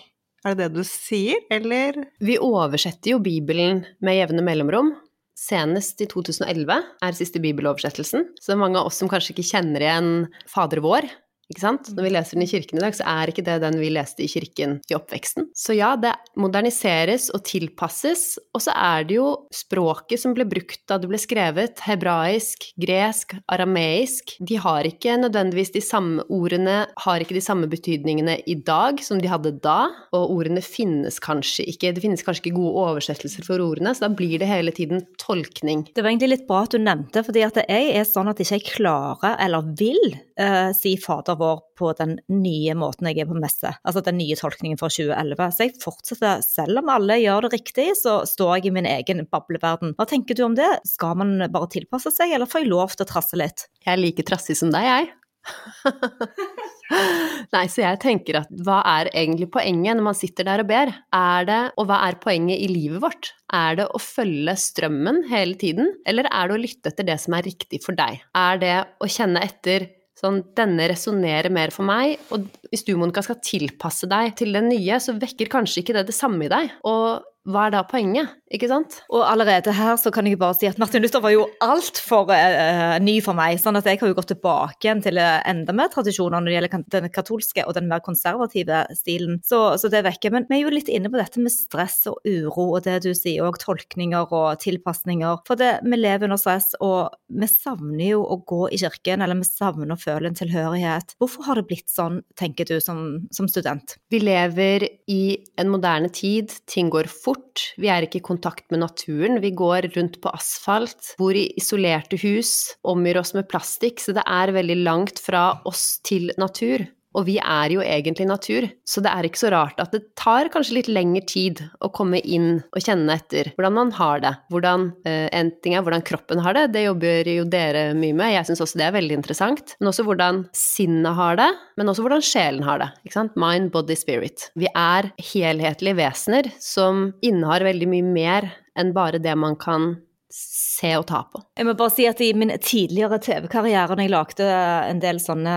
Er 0.45 0.53
det 0.53 0.67
det 0.67 0.77
du 0.77 0.85
sier, 0.85 1.39
eller? 1.49 1.97
Vi 2.21 2.37
oversetter 2.37 3.15
jo 3.15 3.23
Bibelen 3.23 3.81
med 4.03 4.19
jevne 4.19 4.45
mellomrom. 4.45 4.93
Senest 5.37 6.01
i 6.05 6.07
2011 6.09 6.77
er 7.05 7.17
siste 7.17 7.41
bibeloversettelsen. 7.41 8.27
Så 8.37 8.51
det 8.51 8.55
er 8.57 8.61
mange 8.61 8.81
av 8.81 8.91
oss 8.91 9.01
som 9.01 9.09
kanskje 9.09 9.33
ikke 9.33 9.47
kjenner 9.49 9.85
igjen 9.85 10.11
Fader 10.49 10.83
vår, 10.85 11.09
ikke 11.47 11.63
sant? 11.63 11.89
Når 11.95 12.03
vi 12.03 12.11
leser 12.11 12.35
den 12.35 12.43
i 12.43 12.49
kirken 12.49 12.79
i 12.79 12.83
dag, 12.83 12.95
så 12.97 13.05
er 13.07 13.31
ikke 13.31 13.45
det 13.47 13.57
den 13.63 13.77
vi 13.79 13.91
leste 13.93 14.23
i 14.25 14.29
kirken 14.31 14.77
i 14.91 14.95
oppveksten. 14.97 15.47
Så 15.55 15.77
ja, 15.77 15.93
det 15.99 16.11
moderniseres 16.39 17.29
og 17.35 17.45
tilpasses, 17.47 18.35
og 18.51 18.63
så 18.65 18.73
er 18.75 19.07
det 19.07 19.15
jo 19.15 19.29
språket 19.55 20.19
som 20.19 20.35
ble 20.35 20.47
brukt 20.49 20.83
da 20.89 20.97
det 20.99 21.07
ble 21.09 21.19
skrevet, 21.21 21.79
hebraisk, 21.87 22.67
gresk, 22.79 23.37
arameisk, 23.53 24.35
de 24.43 24.59
har 24.59 24.87
ikke 24.89 25.15
nødvendigvis 25.21 25.71
de 25.77 25.83
samme 25.83 26.25
ordene, 26.33 26.81
har 27.05 27.23
ikke 27.23 27.37
de 27.37 27.43
samme 27.43 27.69
betydningene 27.71 28.39
i 28.43 28.57
dag 28.67 28.99
som 29.03 29.21
de 29.23 29.31
hadde 29.31 29.55
da, 29.63 29.87
og 30.11 30.35
ordene 30.35 30.63
finnes 30.63 31.21
kanskje 31.23 31.67
ikke, 31.71 31.93
det 31.95 32.03
finnes 32.03 32.25
kanskje 32.27 32.47
ikke 32.47 32.57
gode 32.59 32.83
oversettelser 32.83 33.47
for 33.47 33.63
ordene, 33.63 33.95
så 33.95 34.07
da 34.07 34.11
blir 34.11 34.35
det 34.41 34.51
hele 34.51 34.75
tiden 34.75 35.05
tolkning. 35.21 35.87
Det 35.95 36.03
var 36.03 36.11
egentlig 36.11 36.33
litt 36.35 36.47
bra 36.49 36.65
at 36.67 36.75
du 36.75 36.83
nevnte, 36.83 37.23
fordi 37.23 37.47
at 37.47 37.63
jeg 37.63 37.95
er 37.95 38.07
sånn 38.07 38.27
at 38.31 38.43
jeg 38.43 38.59
ikke 38.59 38.81
klarer 38.81 39.39
eller 39.43 39.71
vil 39.79 40.11
uh, 40.39 40.75
si 40.75 40.97
Fader 40.99 41.36
vår 41.39 41.61
på 41.79 41.91
den 41.99 42.17
nye 42.33 42.75
måten 42.77 43.09
jeg 43.09 43.23
er 43.23 43.29
på 43.29 43.37
messe, 43.37 43.73
altså 43.83 44.03
den 44.05 44.19
nye 44.19 44.37
tolkningen 44.39 44.79
fra 44.79 44.89
2011. 44.93 45.45
Så 45.53 45.67
jeg 45.67 45.75
fortsetter, 45.83 46.43
selv 46.45 46.81
om 46.81 46.91
alle 46.93 47.19
gjør 47.21 47.47
det 47.47 47.53
riktig, 47.57 47.89
så 48.01 48.19
står 48.29 48.57
jeg 48.57 48.71
i 48.71 48.75
min 48.79 48.89
egen 48.89 49.23
bableverden. 49.31 49.95
Hva 49.97 50.09
tenker 50.09 50.37
du 50.37 50.43
om 50.47 50.57
det? 50.57 50.69
Skal 50.89 51.17
man 51.21 51.37
bare 51.53 51.71
tilpasse 51.77 52.13
seg, 52.15 52.35
eller 52.35 52.49
får 52.49 52.65
jeg 52.65 52.73
lov 52.73 52.97
til 52.97 53.07
å 53.07 53.13
trasse 53.13 53.39
litt? 53.39 53.69
Jeg 53.85 53.95
er 53.95 54.03
like 54.03 54.27
trassig 54.27 54.57
som 54.59 54.73
deg, 54.73 54.89
jeg. 54.89 55.15
Nei, 57.53 57.65
så 57.71 57.83
jeg 57.83 57.99
tenker 58.03 58.41
at 58.41 58.51
hva 58.63 58.79
er 58.97 59.09
egentlig 59.13 59.49
poenget 59.53 59.97
når 59.97 60.07
man 60.09 60.17
sitter 60.17 60.47
der 60.47 60.63
og 60.63 60.69
ber? 60.69 60.91
Er 61.15 61.47
det, 61.47 61.59
og 61.79 61.89
hva 61.89 62.01
er 62.07 62.19
poenget 62.23 62.63
i 62.63 62.69
livet 62.71 63.03
vårt? 63.03 63.31
Er 63.55 63.79
det 63.79 63.87
å 63.91 64.01
følge 64.01 64.55
strømmen 64.59 65.23
hele 65.31 65.57
tiden, 65.59 65.93
eller 66.07 66.29
er 66.31 66.49
det 66.49 66.57
å 66.57 66.63
lytte 66.63 66.93
etter 66.93 67.07
det 67.07 67.19
som 67.23 67.37
er 67.37 67.47
riktig 67.47 67.81
for 67.85 67.97
deg? 67.97 68.23
Er 68.37 68.63
det 68.63 68.75
å 69.03 69.11
kjenne 69.11 69.43
etter 69.43 69.89
Sånn, 70.17 70.39
denne 70.57 70.87
resonnerer 70.89 71.53
mer 71.53 71.69
for 71.73 71.85
meg, 71.85 72.17
og 72.33 72.47
hvis 72.71 72.87
du, 72.87 72.95
Monica, 72.97 73.21
skal 73.21 73.37
tilpasse 73.45 74.09
deg 74.09 74.33
til 74.39 74.55
den 74.55 74.71
nye, 74.71 74.97
så 75.03 75.13
vekker 75.13 75.51
kanskje 75.53 75.83
ikke 75.83 75.93
det 75.99 76.07
det 76.09 76.15
samme 76.17 76.47
i 76.47 76.49
deg. 76.49 76.71
Og 76.89 77.21
hva 77.47 77.67
er 77.67 77.75
da 77.75 77.83
poenget? 77.87 78.33
Ikke 78.53 78.69
sant? 78.71 79.01
Og 79.11 79.25
allerede 79.27 79.73
her 79.75 79.97
så 79.99 80.11
kan 80.13 80.27
jeg 80.27 80.39
bare 80.39 80.55
si 80.55 80.69
at 80.69 80.77
Martin 80.79 81.03
Luther 81.03 81.21
var 81.23 81.33
jo 81.33 81.47
altfor 81.63 82.29
uh, 82.31 82.95
ny 83.03 83.17
for 83.23 83.35
meg. 83.37 83.57
sånn 83.59 83.75
at 83.79 83.87
jeg 83.89 83.99
har 83.99 84.11
jo 84.11 84.15
gått 84.17 84.31
tilbake 84.31 84.87
igjen 84.87 85.03
til 85.03 85.19
uh, 85.19 85.41
enda 85.47 85.75
mer 85.75 85.91
tradisjoner 85.91 86.39
når 86.39 86.47
det 86.47 86.55
gjelder 86.55 86.85
den 86.95 87.09
katolske 87.13 87.65
og 87.67 87.75
den 87.75 87.89
mer 87.91 88.03
konservative 88.05 88.85
stilen. 88.95 89.41
Så, 89.47 89.59
så 89.81 89.91
det 89.91 90.05
vekker. 90.07 90.31
Men 90.33 90.47
vi 90.47 90.59
er 90.59 90.63
jo 90.63 90.73
litt 90.73 90.91
inne 90.91 91.11
på 91.11 91.19
dette 91.19 91.43
med 91.43 91.51
stress 91.53 91.99
og 92.07 92.21
uro 92.23 92.69
og 92.77 92.85
det 92.87 93.01
du 93.03 93.11
sier, 93.17 93.43
og 93.47 93.59
tolkninger 93.61 94.31
og 94.31 94.61
tilpasninger. 94.63 95.43
For 95.47 95.59
det, 95.59 95.73
vi 95.83 95.99
lever 95.99 96.29
under 96.29 96.39
stress, 96.39 96.71
og 96.83 97.17
vi 97.27 97.49
savner 97.51 98.13
jo 98.13 98.23
å 98.23 98.39
gå 98.47 98.61
i 98.71 98.79
kirken, 98.79 99.23
eller 99.25 99.39
vi 99.41 99.49
savner 99.49 99.91
å 99.93 99.99
føle 99.99 100.31
en 100.31 100.39
tilhørighet. 100.39 101.17
Hvorfor 101.19 101.49
har 101.49 101.59
det 101.59 101.67
blitt 101.69 101.91
sånn, 101.91 102.21
tenker 102.39 102.69
du 102.69 102.77
som, 102.83 103.27
som 103.35 103.51
student? 103.51 103.97
Vi 104.13 104.21
lever 104.23 104.87
i 105.11 105.21
en 105.59 105.71
moderne 105.73 106.11
tid, 106.13 106.53
ting 106.69 106.91
går 106.93 107.11
fort. 107.11 107.73
Vi 107.81 107.91
er 107.91 108.07
ikke 108.07 108.21
i 108.21 108.25
kontakt 108.37 108.69
med 108.71 108.83
naturen. 108.85 109.41
Vi 109.41 109.51
går 109.57 109.89
rundt 109.97 110.21
på 110.21 110.29
asfalt, 110.29 111.15
bor 111.17 111.35
i 111.35 111.49
isolerte 111.57 112.19
hus, 112.21 112.77
omgir 112.85 113.17
oss 113.17 113.33
med 113.33 113.49
plastikk, 113.49 113.99
så 114.03 114.13
det 114.13 114.25
er 114.27 114.53
veldig 114.53 114.77
langt 114.83 115.19
fra 115.23 115.49
oss 115.65 115.97
til 116.05 116.29
natur. 116.37 116.85
Og 117.17 117.25
vi 117.25 117.37
er 117.41 117.73
jo 117.73 117.81
egentlig 117.81 118.27
natur, 118.29 118.67
så 118.85 119.01
det 119.01 119.11
er 119.11 119.27
ikke 119.27 119.41
så 119.41 119.51
rart 119.53 119.79
at 119.81 119.93
det 119.95 120.03
tar 120.19 120.51
kanskje 120.53 120.77
litt 120.77 120.89
lengre 120.91 121.23
tid 121.25 121.63
å 121.81 121.89
komme 121.93 122.21
inn 122.21 122.61
og 122.69 122.83
kjenne 122.83 123.15
etter 123.17 123.51
hvordan 123.55 123.75
man 123.77 123.93
har 123.97 124.21
det. 124.23 124.33
Hvordan, 124.53 124.91
eh, 125.05 125.25
En 125.37 125.51
ting 125.61 125.75
er 125.75 125.81
hvordan 125.81 126.05
kroppen 126.05 126.39
har 126.41 126.53
det, 126.53 126.71
det 126.73 126.85
jobber 126.85 127.27
jo 127.29 127.43
dere 127.45 127.93
mye 127.97 128.15
med, 128.15 128.33
jeg 128.33 128.47
syns 128.47 128.61
også 128.63 128.79
det 128.79 128.87
er 128.87 128.95
veldig 128.95 129.17
interessant. 129.17 129.75
Men 129.79 129.91
også 129.91 130.05
hvordan 130.07 130.45
sinnet 130.55 131.17
har 131.17 131.35
det, 131.37 131.49
men 131.77 131.89
også 131.89 132.05
hvordan 132.05 132.23
sjelen 132.23 132.63
har 132.63 132.79
det. 132.79 132.89
Ikke 133.05 133.17
sant? 133.17 133.35
Mind, 133.35 133.71
body, 133.73 133.97
spirit. 133.97 134.49
Vi 134.55 134.69
er 134.71 135.11
helhetlige 135.17 135.97
vesener 135.97 136.51
som 136.61 137.13
innehar 137.25 137.65
veldig 137.65 137.89
mye 137.91 138.05
mer 138.05 138.51
enn 138.77 138.93
bare 138.93 139.21
det 139.21 139.33
man 139.37 139.57
kan 139.57 139.95
se 140.33 140.91
og 140.97 141.07
ta 141.09 141.23
på. 141.31 141.41
Jeg 141.57 141.65
må 141.67 141.73
bare 141.77 141.93
si 141.93 142.05
at 142.07 142.21
i 142.21 142.33
min 142.37 142.51
tidligere 142.61 143.19
TV-karriere, 143.23 143.95
når 143.95 144.05
jeg 144.05 144.13
lagde 144.13 144.47
en 144.91 145.01
del 145.03 145.21
sånne 145.23 145.55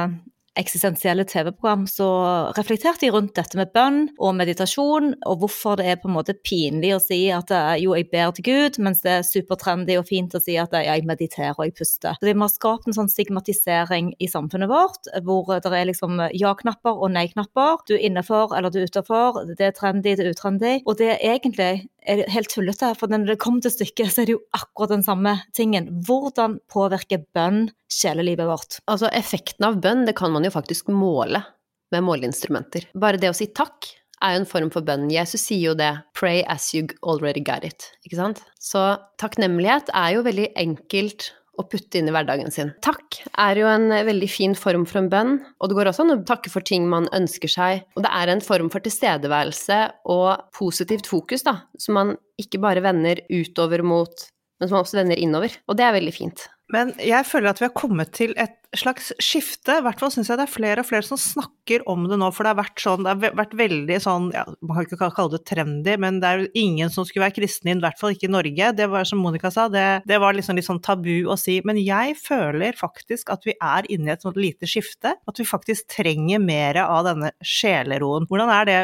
eksistensielle 0.59 1.25
TV-program, 1.29 1.87
så 1.87 2.07
reflekterte 2.57 3.07
jeg 3.07 3.15
rundt 3.15 3.37
dette 3.39 3.59
med 3.59 3.71
bønn 3.75 4.01
og 4.19 4.35
meditasjon, 4.39 5.13
og 5.29 5.45
hvorfor 5.45 5.79
det 5.79 5.87
er 5.93 6.01
på 6.01 6.11
en 6.11 6.17
måte 6.17 6.35
pinlig 6.47 6.93
å 6.97 7.01
si 7.03 7.21
at 7.35 7.53
jo, 7.81 7.95
jeg 7.97 8.09
ber 8.11 8.35
til 8.37 8.47
Gud, 8.49 8.81
mens 8.83 9.05
det 9.05 9.13
er 9.15 9.27
supertrendy 9.27 9.97
og 10.01 10.09
fint 10.11 10.35
å 10.35 10.43
si 10.43 10.57
at 10.61 10.75
ja, 10.75 10.83
jeg 10.91 11.07
mediterer 11.09 11.55
og 11.55 11.69
jeg 11.69 11.77
puster. 11.79 12.19
Så 12.19 12.27
vi 12.27 12.35
har 12.35 12.53
skapt 12.53 12.91
en 12.91 12.97
sånn 12.97 13.13
stigmatisering 13.13 14.13
i 14.19 14.31
samfunnet 14.31 14.71
vårt, 14.71 15.11
hvor 15.27 15.55
det 15.55 15.71
er 15.71 15.89
liksom 15.91 16.19
ja-knapper 16.35 16.99
og 16.99 17.15
nei-knapper. 17.15 17.87
Du 17.87 17.95
er 17.97 18.05
innenfor 18.11 18.57
eller 18.59 18.75
du 18.75 18.83
er 18.83 18.91
utenfor, 18.91 19.45
det 19.55 19.71
er 19.71 19.77
trendy, 19.77 20.17
det 20.19 20.27
er 20.27 20.35
utrendy. 20.35 20.75
Og 20.85 20.99
det 20.99 21.15
er 21.15 21.25
egentlig 21.37 21.73
er 22.09 22.25
helt 22.33 22.51
tullete, 22.53 22.93
for 22.99 23.13
når 23.13 23.27
det 23.33 23.39
kommer 23.43 23.65
til 23.65 23.75
stykket, 23.75 24.13
så 24.13 24.23
er 24.23 24.31
det 24.31 24.37
jo 24.37 24.43
akkurat 24.57 24.95
den 24.95 25.07
samme 25.07 25.37
tingen. 25.57 25.89
Hvordan 26.07 26.59
påvirker 26.73 27.25
bønn 27.37 27.69
sjelelivet 27.93 28.49
vårt? 28.49 28.81
Altså, 28.91 29.11
effekten 29.13 29.67
av 29.69 29.81
bønn, 29.83 30.07
det 30.09 30.17
kan 30.19 30.33
man 30.35 30.47
jo 30.47 30.53
faktisk 30.55 30.93
måle 30.95 31.43
med 31.91 32.07
måleinstrumenter. 32.07 32.87
Bare 32.95 33.21
det 33.21 33.33
å 33.33 33.37
si 33.37 33.51
takk 33.53 33.91
er 34.21 34.35
jo 34.35 34.43
en 34.43 34.49
form 34.49 34.71
for 34.73 34.85
bønn. 34.85 35.09
Jesus 35.13 35.43
sier 35.49 35.71
jo 35.71 35.75
det 35.75 35.93
'pray 36.15 36.45
as 36.47 36.75
you 36.75 36.87
already 37.03 37.41
got 37.41 37.65
it', 37.65 37.91
ikke 38.05 38.17
sant? 38.17 38.43
Så 38.61 39.01
takknemlighet 39.19 39.89
er 39.95 40.15
jo 40.15 40.23
veldig 40.23 40.53
enkelt 40.57 41.33
å 41.59 41.67
putte 41.69 41.99
inn 42.01 42.09
i 42.09 42.15
hverdagen 42.15 42.53
sin. 42.55 42.73
Takk 42.85 43.21
er 43.41 43.61
jo 43.61 43.69
en 43.71 43.89
veldig 43.91 44.29
fin 44.31 44.55
form 44.59 44.87
for 44.89 45.03
en 45.03 45.11
bønn, 45.13 45.35
og 45.61 45.71
det 45.71 45.79
går 45.79 45.91
også 45.91 46.07
an 46.07 46.15
å 46.15 46.21
takke 46.29 46.53
for 46.53 46.67
ting 46.67 46.87
man 46.91 47.09
ønsker 47.17 47.51
seg. 47.51 47.85
Og 47.99 48.05
det 48.07 48.13
er 48.21 48.33
en 48.33 48.45
form 48.45 48.71
for 48.73 48.85
tilstedeværelse 48.85 49.81
og 50.13 50.47
positivt 50.57 51.11
fokus, 51.11 51.45
da, 51.47 51.61
som 51.81 51.99
man 51.99 52.15
ikke 52.41 52.63
bare 52.63 52.85
vender 52.85 53.25
utover 53.33 53.85
mot, 53.87 54.31
men 54.61 54.71
som 54.71 54.79
man 54.79 54.87
også 54.87 55.03
vender 55.03 55.21
innover. 55.21 55.59
Og 55.69 55.79
det 55.79 55.87
er 55.87 55.97
veldig 55.99 56.17
fint. 56.17 56.47
Men 56.71 56.95
jeg 57.03 57.27
føler 57.27 57.51
at 57.51 57.61
vi 57.61 57.67
har 57.67 57.77
kommet 57.77 58.13
til 58.15 58.35
et 58.39 58.60
slags 58.77 59.11
skifte. 59.23 59.79
I 59.79 59.85
hvert 59.85 60.01
fall 60.01 60.13
syns 60.15 60.31
jeg 60.31 60.39
det 60.39 60.47
er 60.47 60.53
flere 60.53 60.83
og 60.83 60.89
flere 60.89 61.07
som 61.07 61.19
snakker 61.21 61.85
om 61.91 62.07
det 62.11 62.19
nå, 62.21 62.31
for 62.35 62.47
det 62.47 62.53
har 62.53 62.61
vært 62.61 62.83
sånn, 62.83 63.05
det 63.07 63.13
har 63.13 63.37
vært 63.39 63.57
veldig 63.59 63.99
sånn, 64.03 64.31
ja, 64.35 64.45
man 64.67 64.79
kan 64.79 64.87
ikke 64.87 65.11
kalle 65.17 65.35
det 65.35 65.43
trendy, 65.49 65.97
men 66.03 66.21
det 66.23 66.31
er 66.31 66.43
jo 66.45 66.51
ingen 66.63 66.93
som 66.93 67.07
skulle 67.07 67.27
være 67.27 67.39
kristne, 67.41 67.75
i 67.75 67.83
hvert 67.83 67.99
fall 68.01 68.15
ikke 68.15 68.29
i 68.29 68.33
Norge. 68.35 68.73
Det 68.79 68.89
var 68.91 69.09
som 69.09 69.23
Monica 69.23 69.51
sa, 69.55 69.67
det, 69.73 69.87
det 70.09 70.21
var 70.23 70.37
liksom 70.37 70.59
litt 70.59 70.69
sånn 70.69 70.83
tabu 70.85 71.27
å 71.31 71.39
si. 71.41 71.59
Men 71.67 71.81
jeg 71.81 72.17
føler 72.21 72.79
faktisk 72.79 73.33
at 73.35 73.47
vi 73.49 73.57
er 73.57 73.89
inne 73.93 74.11
i 74.11 74.15
et 74.15 74.27
sånt 74.27 74.39
lite 74.41 74.69
skifte, 74.71 75.15
at 75.19 75.41
vi 75.41 75.49
faktisk 75.49 75.91
trenger 75.97 76.43
mer 76.43 76.81
av 76.85 77.05
denne 77.09 77.33
sjeleroen. 77.43 78.29
Hvordan 78.31 78.53
er 78.55 78.71
det, 78.71 78.79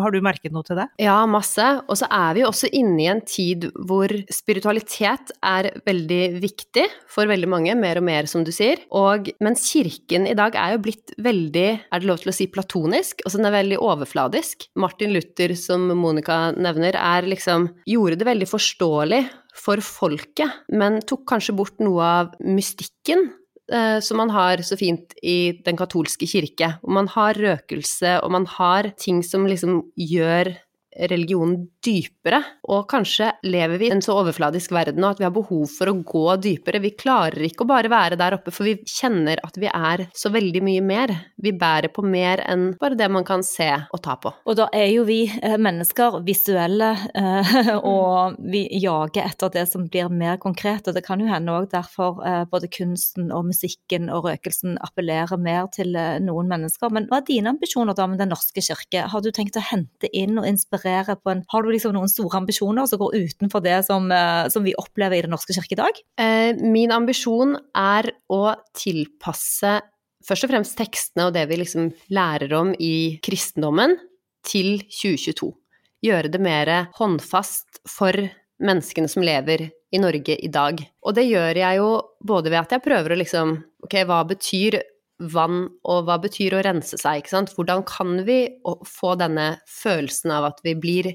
har 0.00 0.14
du 0.14 0.20
merket 0.24 0.54
noe 0.54 0.66
til 0.66 0.80
det? 0.80 0.88
Ja, 1.02 1.18
masse. 1.30 1.66
Og 1.86 2.00
så 2.00 2.08
er 2.12 2.36
vi 2.36 2.44
jo 2.44 2.50
også 2.50 2.70
inne 2.76 2.98
i 3.04 3.10
en 3.12 3.22
tid 3.26 3.68
hvor 3.88 4.12
spiritualitet 4.32 5.34
er 5.44 5.70
veldig 5.86 6.22
viktig 6.42 6.86
for 7.12 7.28
veldig 7.28 7.50
mange, 7.50 7.76
mer 7.78 8.00
og 8.00 8.06
mer, 8.06 8.28
som 8.30 8.44
du 8.46 8.52
sier. 8.54 8.82
Og 8.94 9.25
mens 9.42 9.64
kirken 9.70 10.26
i 10.28 10.36
dag 10.38 10.56
er 10.58 10.74
jo 10.74 10.82
blitt 10.86 11.14
veldig, 11.22 11.68
er 11.90 12.02
det 12.02 12.08
lov 12.08 12.20
til 12.22 12.32
å 12.32 12.36
si, 12.36 12.48
platonisk? 12.52 13.24
Altså 13.24 13.40
den 13.40 13.48
er 13.48 13.56
veldig 13.56 13.80
overfladisk. 13.84 14.68
Martin 14.78 15.14
Luther, 15.14 15.54
som 15.58 15.88
Monica 15.98 16.50
nevner, 16.56 16.98
er 16.98 17.28
liksom 17.28 17.70
Gjorde 17.86 18.18
det 18.20 18.28
veldig 18.28 18.48
forståelig 18.50 19.22
for 19.56 19.80
folket, 19.84 20.68
men 20.76 21.00
tok 21.08 21.24
kanskje 21.30 21.54
bort 21.56 21.80
noe 21.80 22.04
av 22.04 22.34
mystikken 22.44 23.30
eh, 23.72 23.98
som 24.04 24.20
man 24.20 24.32
har 24.34 24.60
så 24.66 24.76
fint 24.78 25.16
i 25.24 25.56
den 25.64 25.78
katolske 25.78 26.28
kirke. 26.28 26.74
Og 26.84 26.92
man 26.98 27.08
har 27.14 27.38
røkelse, 27.40 28.18
og 28.22 28.34
man 28.36 28.48
har 28.58 28.92
ting 29.00 29.22
som 29.26 29.48
liksom 29.48 29.80
gjør 29.96 30.52
religionen 31.10 31.66
dypere, 31.86 32.42
og 32.72 32.86
kanskje 32.90 33.30
lever 33.46 33.78
vi 33.80 33.88
i 33.88 33.94
en 33.94 34.02
så 34.04 34.16
overfladisk 34.20 34.74
verden 34.74 35.02
nå 35.02 35.12
at 35.12 35.20
vi 35.20 35.26
har 35.26 35.34
behov 35.34 35.66
for 35.70 35.90
å 35.90 35.96
gå 36.06 36.24
dypere. 36.42 36.82
Vi 36.82 36.94
klarer 36.98 37.46
ikke 37.46 37.64
å 37.64 37.70
bare 37.70 37.90
være 37.92 38.18
der 38.18 38.36
oppe, 38.38 38.52
for 38.54 38.66
vi 38.66 38.76
kjenner 38.90 39.40
at 39.46 39.58
vi 39.60 39.70
er 39.70 40.06
så 40.16 40.32
veldig 40.34 40.62
mye 40.66 40.84
mer. 40.84 41.12
Vi 41.42 41.52
bærer 41.56 41.92
på 41.94 42.04
mer 42.06 42.42
enn 42.46 42.72
bare 42.80 42.98
det 42.98 43.08
man 43.12 43.26
kan 43.26 43.44
se 43.46 43.68
og 43.92 44.02
ta 44.04 44.16
på. 44.20 44.32
Og 44.46 44.58
da 44.58 44.68
er 44.74 44.88
jo 44.92 45.06
vi 45.08 45.22
eh, 45.28 45.56
mennesker 45.62 46.20
visuelle, 46.26 46.92
eh, 47.14 47.52
og 47.94 48.38
vi 48.52 48.64
jager 48.82 49.26
etter 49.26 49.52
det 49.54 49.66
som 49.70 49.86
blir 49.90 50.10
mer 50.12 50.40
konkret. 50.42 50.88
Og 50.88 50.96
det 50.96 51.04
kan 51.06 51.22
jo 51.22 51.30
hende 51.30 51.54
òg 51.54 51.70
derfor 51.74 52.22
eh, 52.26 52.42
både 52.50 52.70
kunsten 52.72 53.30
og 53.34 53.46
musikken 53.50 54.10
og 54.12 54.26
røkelsen 54.26 54.78
appellerer 54.84 55.38
mer 55.40 55.70
til 55.74 55.94
noen 56.24 56.50
mennesker. 56.50 56.90
Men 56.92 57.08
hva 57.10 57.20
er 57.20 57.28
dine 57.28 57.52
ambisjoner 57.54 57.96
da 57.96 58.08
med 58.10 58.20
Den 58.20 58.32
norske 58.32 58.62
kirke? 58.64 59.06
Har 59.12 59.22
du 59.22 59.30
tenkt 59.34 59.58
å 59.58 59.64
hente 59.64 60.10
inn 60.16 60.38
og 60.40 60.48
inspirere 60.48 61.16
på 61.20 61.32
en 61.32 61.44
Har 61.52 61.62
du 61.62 61.75
liksom 61.76 61.94
noen 61.94 62.10
store 62.10 62.40
ambisjoner 62.40 62.88
som 62.90 63.00
går 63.00 63.14
utenfor 63.26 63.62
det 63.64 63.78
som, 63.86 64.08
eh, 64.12 64.48
som 64.52 64.64
vi 64.66 64.74
opplever 64.80 65.18
i 65.18 65.26
Den 65.26 65.34
norske 65.36 65.54
kirke 65.54 65.76
i 65.76 65.82
dag? 65.82 66.00
Eh, 66.18 66.56
min 66.58 66.92
ambisjon 66.92 67.56
er 67.76 68.10
å 68.32 68.56
tilpasse 68.74 69.78
først 70.26 70.46
og 70.46 70.50
fremst 70.50 70.76
tekstene 70.78 71.28
og 71.28 71.36
det 71.36 71.46
vi 71.50 71.60
liksom 71.60 71.90
lærer 72.10 72.52
om 72.58 72.74
i 72.78 73.20
kristendommen, 73.22 73.96
til 74.46 74.78
2022. 74.86 75.50
Gjøre 76.06 76.30
det 76.30 76.40
mer 76.42 76.70
håndfast 76.94 77.80
for 77.90 78.14
menneskene 78.62 79.10
som 79.10 79.24
lever 79.26 79.66
i 79.66 80.00
Norge 80.02 80.36
i 80.38 80.50
dag. 80.52 80.78
Og 81.02 81.16
det 81.16 81.26
gjør 81.26 81.58
jeg 81.60 81.80
jo 81.80 81.88
både 82.26 82.52
ved 82.52 82.60
at 82.62 82.76
jeg 82.76 82.84
prøver 82.84 83.14
å 83.14 83.22
liksom 83.22 83.56
Ok, 83.86 84.00
hva 84.02 84.24
betyr 84.26 84.80
vann, 85.30 85.68
og 85.86 86.08
hva 86.08 86.16
betyr 86.18 86.56
å 86.56 86.62
rense 86.64 86.98
seg, 86.98 87.20
ikke 87.20 87.30
sant? 87.30 87.52
Hvordan 87.54 87.84
kan 87.86 88.16
vi 88.26 88.40
få 88.88 89.12
denne 89.20 89.60
følelsen 89.70 90.32
av 90.34 90.48
at 90.48 90.58
vi 90.64 90.74
blir 90.74 91.12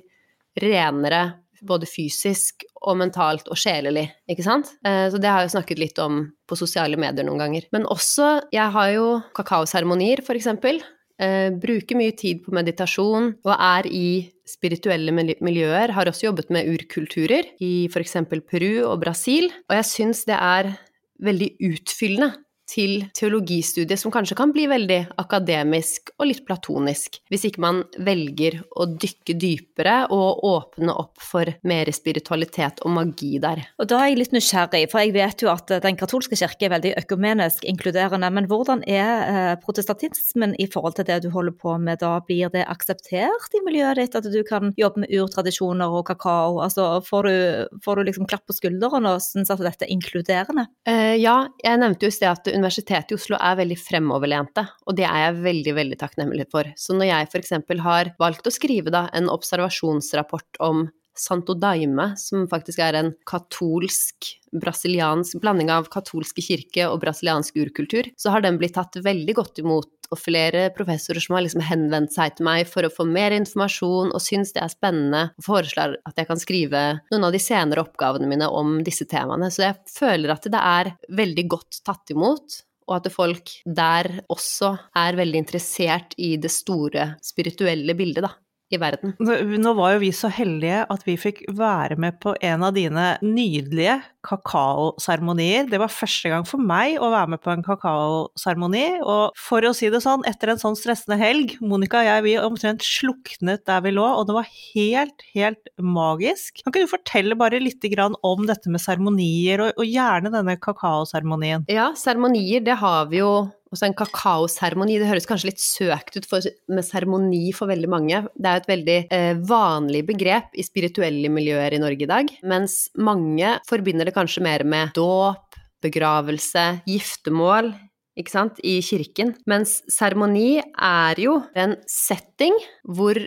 renere 0.59 1.23
både 1.61 1.85
fysisk 1.85 2.65
og 2.81 2.97
mentalt 2.97 3.49
og 3.51 3.59
sjelelig, 3.59 4.07
ikke 4.29 4.45
sant? 4.45 4.71
Eh, 4.87 5.05
så 5.13 5.19
det 5.21 5.29
har 5.29 5.45
jeg 5.45 5.53
snakket 5.53 5.81
litt 5.81 6.01
om 6.01 6.23
på 6.49 6.57
sosiale 6.57 6.97
medier 6.99 7.27
noen 7.27 7.41
ganger. 7.43 7.67
Men 7.75 7.85
også, 7.85 8.39
jeg 8.53 8.73
har 8.73 8.89
jo 8.95 9.07
kakaoseremonier, 9.37 10.23
for 10.25 10.39
eksempel. 10.39 10.81
Eh, 11.21 11.53
bruker 11.53 11.99
mye 11.99 12.15
tid 12.17 12.41
på 12.41 12.53
meditasjon 12.55 13.35
og 13.45 13.51
er 13.53 13.85
i 13.85 14.31
spirituelle 14.49 15.13
miljøer. 15.13 15.93
Har 15.93 16.09
også 16.09 16.31
jobbet 16.31 16.49
med 16.53 16.69
urkulturer 16.71 17.53
i 17.61 17.85
f.eks. 17.91 18.17
Peru 18.49 18.87
og 18.87 18.97
Brasil. 19.03 19.51
Og 19.69 19.77
jeg 19.77 19.89
syns 19.91 20.25
det 20.25 20.39
er 20.39 20.73
veldig 21.21 21.53
utfyllende 21.69 22.33
til 22.71 23.05
teologistudiet, 23.17 23.99
som 23.99 24.13
kanskje 24.13 24.37
kan 24.39 24.53
bli 24.55 24.67
veldig 24.71 24.99
akademisk 25.21 26.13
og 26.17 26.29
litt 26.29 26.43
platonisk, 26.47 27.19
hvis 27.31 27.45
ikke 27.49 27.63
man 27.63 27.81
velger 27.99 28.61
å 28.79 28.87
dykke 28.91 29.35
dypere 29.41 29.97
og 30.13 30.43
åpne 30.47 30.95
opp 30.95 31.21
for 31.21 31.49
mer 31.67 31.91
spiritualitet 31.93 32.81
og 32.85 32.95
magi 32.95 33.33
der. 33.43 33.63
Og 33.81 33.89
da 33.91 34.01
er 34.01 34.11
jeg 34.11 34.21
litt 34.21 34.35
nysgjerrig, 34.35 34.85
for 34.91 35.03
jeg 35.03 35.15
vet 35.15 35.43
jo 35.43 35.51
at 35.51 35.73
den 35.83 35.99
katolske 35.99 36.37
kirke 36.39 36.67
er 36.67 36.75
veldig 36.75 36.93
økumenisk 37.01 37.65
inkluderende, 37.67 38.31
men 38.33 38.47
hvordan 38.51 38.85
er 38.87 39.11
eh, 39.25 39.53
protestantismen 39.61 40.55
i 40.61 40.67
forhold 40.71 40.97
til 40.99 41.07
det 41.09 41.21
du 41.25 41.31
holder 41.33 41.55
på 41.57 41.75
med 41.81 42.01
da? 42.01 42.13
Blir 42.27 42.51
det 42.53 42.67
akseptert 42.69 43.57
i 43.57 43.63
miljøet 43.65 43.99
ditt 43.99 44.17
at 44.17 44.27
du 44.31 44.39
kan 44.47 44.71
jobbe 44.79 45.03
med 45.03 45.13
urtradisjoner 45.17 45.91
og 45.91 46.05
kakao? 46.07 46.61
Altså, 46.63 46.87
får 47.05 47.27
du, 47.27 47.35
får 47.83 47.99
du 47.99 48.07
liksom 48.07 48.29
klapp 48.29 48.45
på 48.47 48.55
skulderen 48.55 49.09
og 49.09 49.21
syns 49.23 49.51
at 49.51 49.61
dette 49.63 49.87
er 49.87 49.93
inkluderende? 49.93 50.67
Uh, 50.87 51.17
ja, 51.19 51.35
jeg 51.63 51.81
nevnte 51.81 52.07
jo 52.07 52.13
i 52.13 52.15
sted 52.15 52.29
at 52.31 52.47
Universitetet 52.61 53.11
i 53.13 53.17
Oslo 53.17 53.37
er 53.41 53.57
veldig 53.57 53.77
fremoverlente, 53.81 54.63
og 54.85 54.97
det 54.99 55.07
er 55.07 55.25
jeg 55.25 55.41
veldig, 55.41 55.75
veldig 55.79 55.99
takknemlig 56.01 56.47
for. 56.53 56.69
Så 56.77 56.93
når 56.97 57.09
jeg 57.09 57.29
f.eks. 57.31 57.53
har 57.81 58.13
valgt 58.21 58.47
å 58.47 58.53
skrive 58.53 58.93
da 58.93 59.07
en 59.17 59.31
observasjonsrapport 59.33 60.61
om 60.61 60.85
Santo 61.21 61.53
Daime, 61.53 62.11
som 62.17 62.47
faktisk 62.49 62.81
er 62.81 62.97
en 62.97 63.11
katolsk, 63.29 64.33
brasiliansk 64.51 65.39
blanding 65.43 65.69
av 65.71 65.87
katolske 65.93 66.43
kirke 66.43 66.87
og 66.89 66.99
brasiliansk 67.03 67.59
urkultur, 67.61 68.09
så 68.19 68.33
har 68.33 68.43
den 68.43 68.57
blitt 68.59 68.75
tatt 68.79 68.97
veldig 69.05 69.35
godt 69.37 69.61
imot, 69.63 69.91
og 70.11 70.19
flere 70.19 70.65
professorer 70.75 71.23
som 71.23 71.37
har 71.37 71.45
liksom 71.45 71.63
henvendt 71.63 72.11
seg 72.11 72.33
til 72.35 72.47
meg 72.49 72.65
for 72.67 72.83
å 72.83 72.91
få 72.91 73.05
mer 73.07 73.31
informasjon 73.31 74.11
og 74.11 74.23
syns 74.23 74.51
det 74.51 74.63
er 74.65 74.73
spennende, 74.73 75.21
og 75.39 75.45
foreslår 75.45 75.95
at 76.09 76.19
jeg 76.19 76.27
kan 76.27 76.41
skrive 76.41 76.81
noen 77.13 77.29
av 77.29 77.31
de 77.35 77.39
senere 77.39 77.85
oppgavene 77.85 78.27
mine 78.27 78.49
om 78.51 78.81
disse 78.83 79.07
temaene. 79.07 79.47
Så 79.53 79.63
jeg 79.69 79.79
føler 79.93 80.35
at 80.35 80.49
det 80.51 80.65
er 80.73 80.91
veldig 81.21 81.47
godt 81.55 81.79
tatt 81.87 82.11
imot, 82.11 82.59
og 82.89 82.97
at 82.97 83.11
folk 83.13 83.53
der 83.63 84.09
også 84.33 84.73
er 84.99 85.15
veldig 85.19 85.45
interessert 85.45 86.17
i 86.19 86.33
det 86.41 86.51
store 86.51 87.13
spirituelle 87.23 87.95
bildet, 87.95 88.25
da 88.27 88.35
i 88.71 88.79
verden. 88.81 89.15
Nå 89.19 89.73
var 89.77 89.95
jo 89.95 90.01
vi 90.05 90.11
så 90.15 90.31
heldige 90.31 90.85
at 90.91 91.05
vi 91.07 91.17
fikk 91.19 91.43
være 91.57 91.97
med 91.99 92.19
på 92.23 92.33
en 92.39 92.63
av 92.67 92.75
dine 92.75 93.13
nydelige 93.23 93.99
kakaoseremonier. 94.25 95.67
Det 95.69 95.79
var 95.81 95.91
første 95.91 96.29
gang 96.31 96.45
for 96.47 96.61
meg 96.61 96.99
å 97.01 97.09
være 97.11 97.33
med 97.33 97.41
på 97.43 97.51
en 97.53 97.65
kakaoseremoni, 97.65 98.85
og 99.01 99.37
for 99.39 99.65
å 99.65 99.73
si 99.75 99.89
det 99.91 100.03
sånn, 100.03 100.25
etter 100.29 100.53
en 100.53 100.61
sånn 100.61 100.77
stressende 100.77 101.17
helg, 101.21 101.57
Monica 101.61 102.01
og 102.01 102.09
jeg, 102.09 102.25
vi 102.27 102.35
omtrent 102.41 102.85
sluknet 102.85 103.65
der 103.69 103.81
vi 103.85 103.95
lå, 103.95 104.05
og 104.05 104.27
det 104.29 104.37
var 104.37 104.51
helt, 104.51 105.25
helt 105.35 105.73
magisk. 105.81 106.61
Kan 106.61 106.73
ikke 106.73 106.85
du 106.85 106.93
fortelle 106.93 107.39
bare 107.39 107.61
litt 107.61 107.79
om 107.81 108.45
dette 108.45 108.69
med 108.69 108.81
seremonier, 108.83 109.65
og, 109.65 109.81
og 109.81 109.89
gjerne 109.89 110.31
denne 110.33 110.57
kakaoseremonien? 110.61 111.65
Ja, 111.71 111.91
seremonier, 111.97 112.61
det 112.63 112.77
har 112.79 113.09
vi 113.11 113.23
jo 113.23 113.33
også 113.71 113.87
en 113.87 113.95
kakaoseremoni. 113.97 114.97
Det 114.99 115.09
høres 115.09 115.27
kanskje 115.29 115.51
litt 115.51 115.63
søkt 115.63 116.17
ut 116.19 116.27
for, 116.29 116.47
med 116.71 116.85
seremoni 116.85 117.51
for 117.55 117.71
veldig 117.71 117.91
mange. 117.91 118.23
Det 118.35 118.49
er 118.49 118.57
jo 118.57 118.63
et 118.63 118.71
veldig 118.71 118.97
eh, 119.17 119.43
vanlig 119.47 120.03
begrep 120.09 120.51
i 120.59 120.65
spirituelle 120.67 121.31
miljøer 121.31 121.75
i 121.75 121.81
Norge 121.81 122.05
i 122.05 122.11
dag, 122.11 122.33
mens 122.47 122.83
mange 122.99 123.55
forbinder 123.69 124.09
det 124.09 124.15
kanskje 124.17 124.43
mer 124.45 124.65
med 124.67 124.93
dåp, 124.97 125.59
begravelse, 125.81 126.67
giftermål. 126.89 127.71
Ikke 128.19 128.33
sant, 128.33 128.59
i 128.67 128.81
kirken. 128.83 129.37
Mens 129.47 129.79
seremoni 129.89 130.59
er 130.59 131.21
jo 131.21 131.39
en 131.55 131.77
setting 131.89 132.57
hvor 132.83 133.17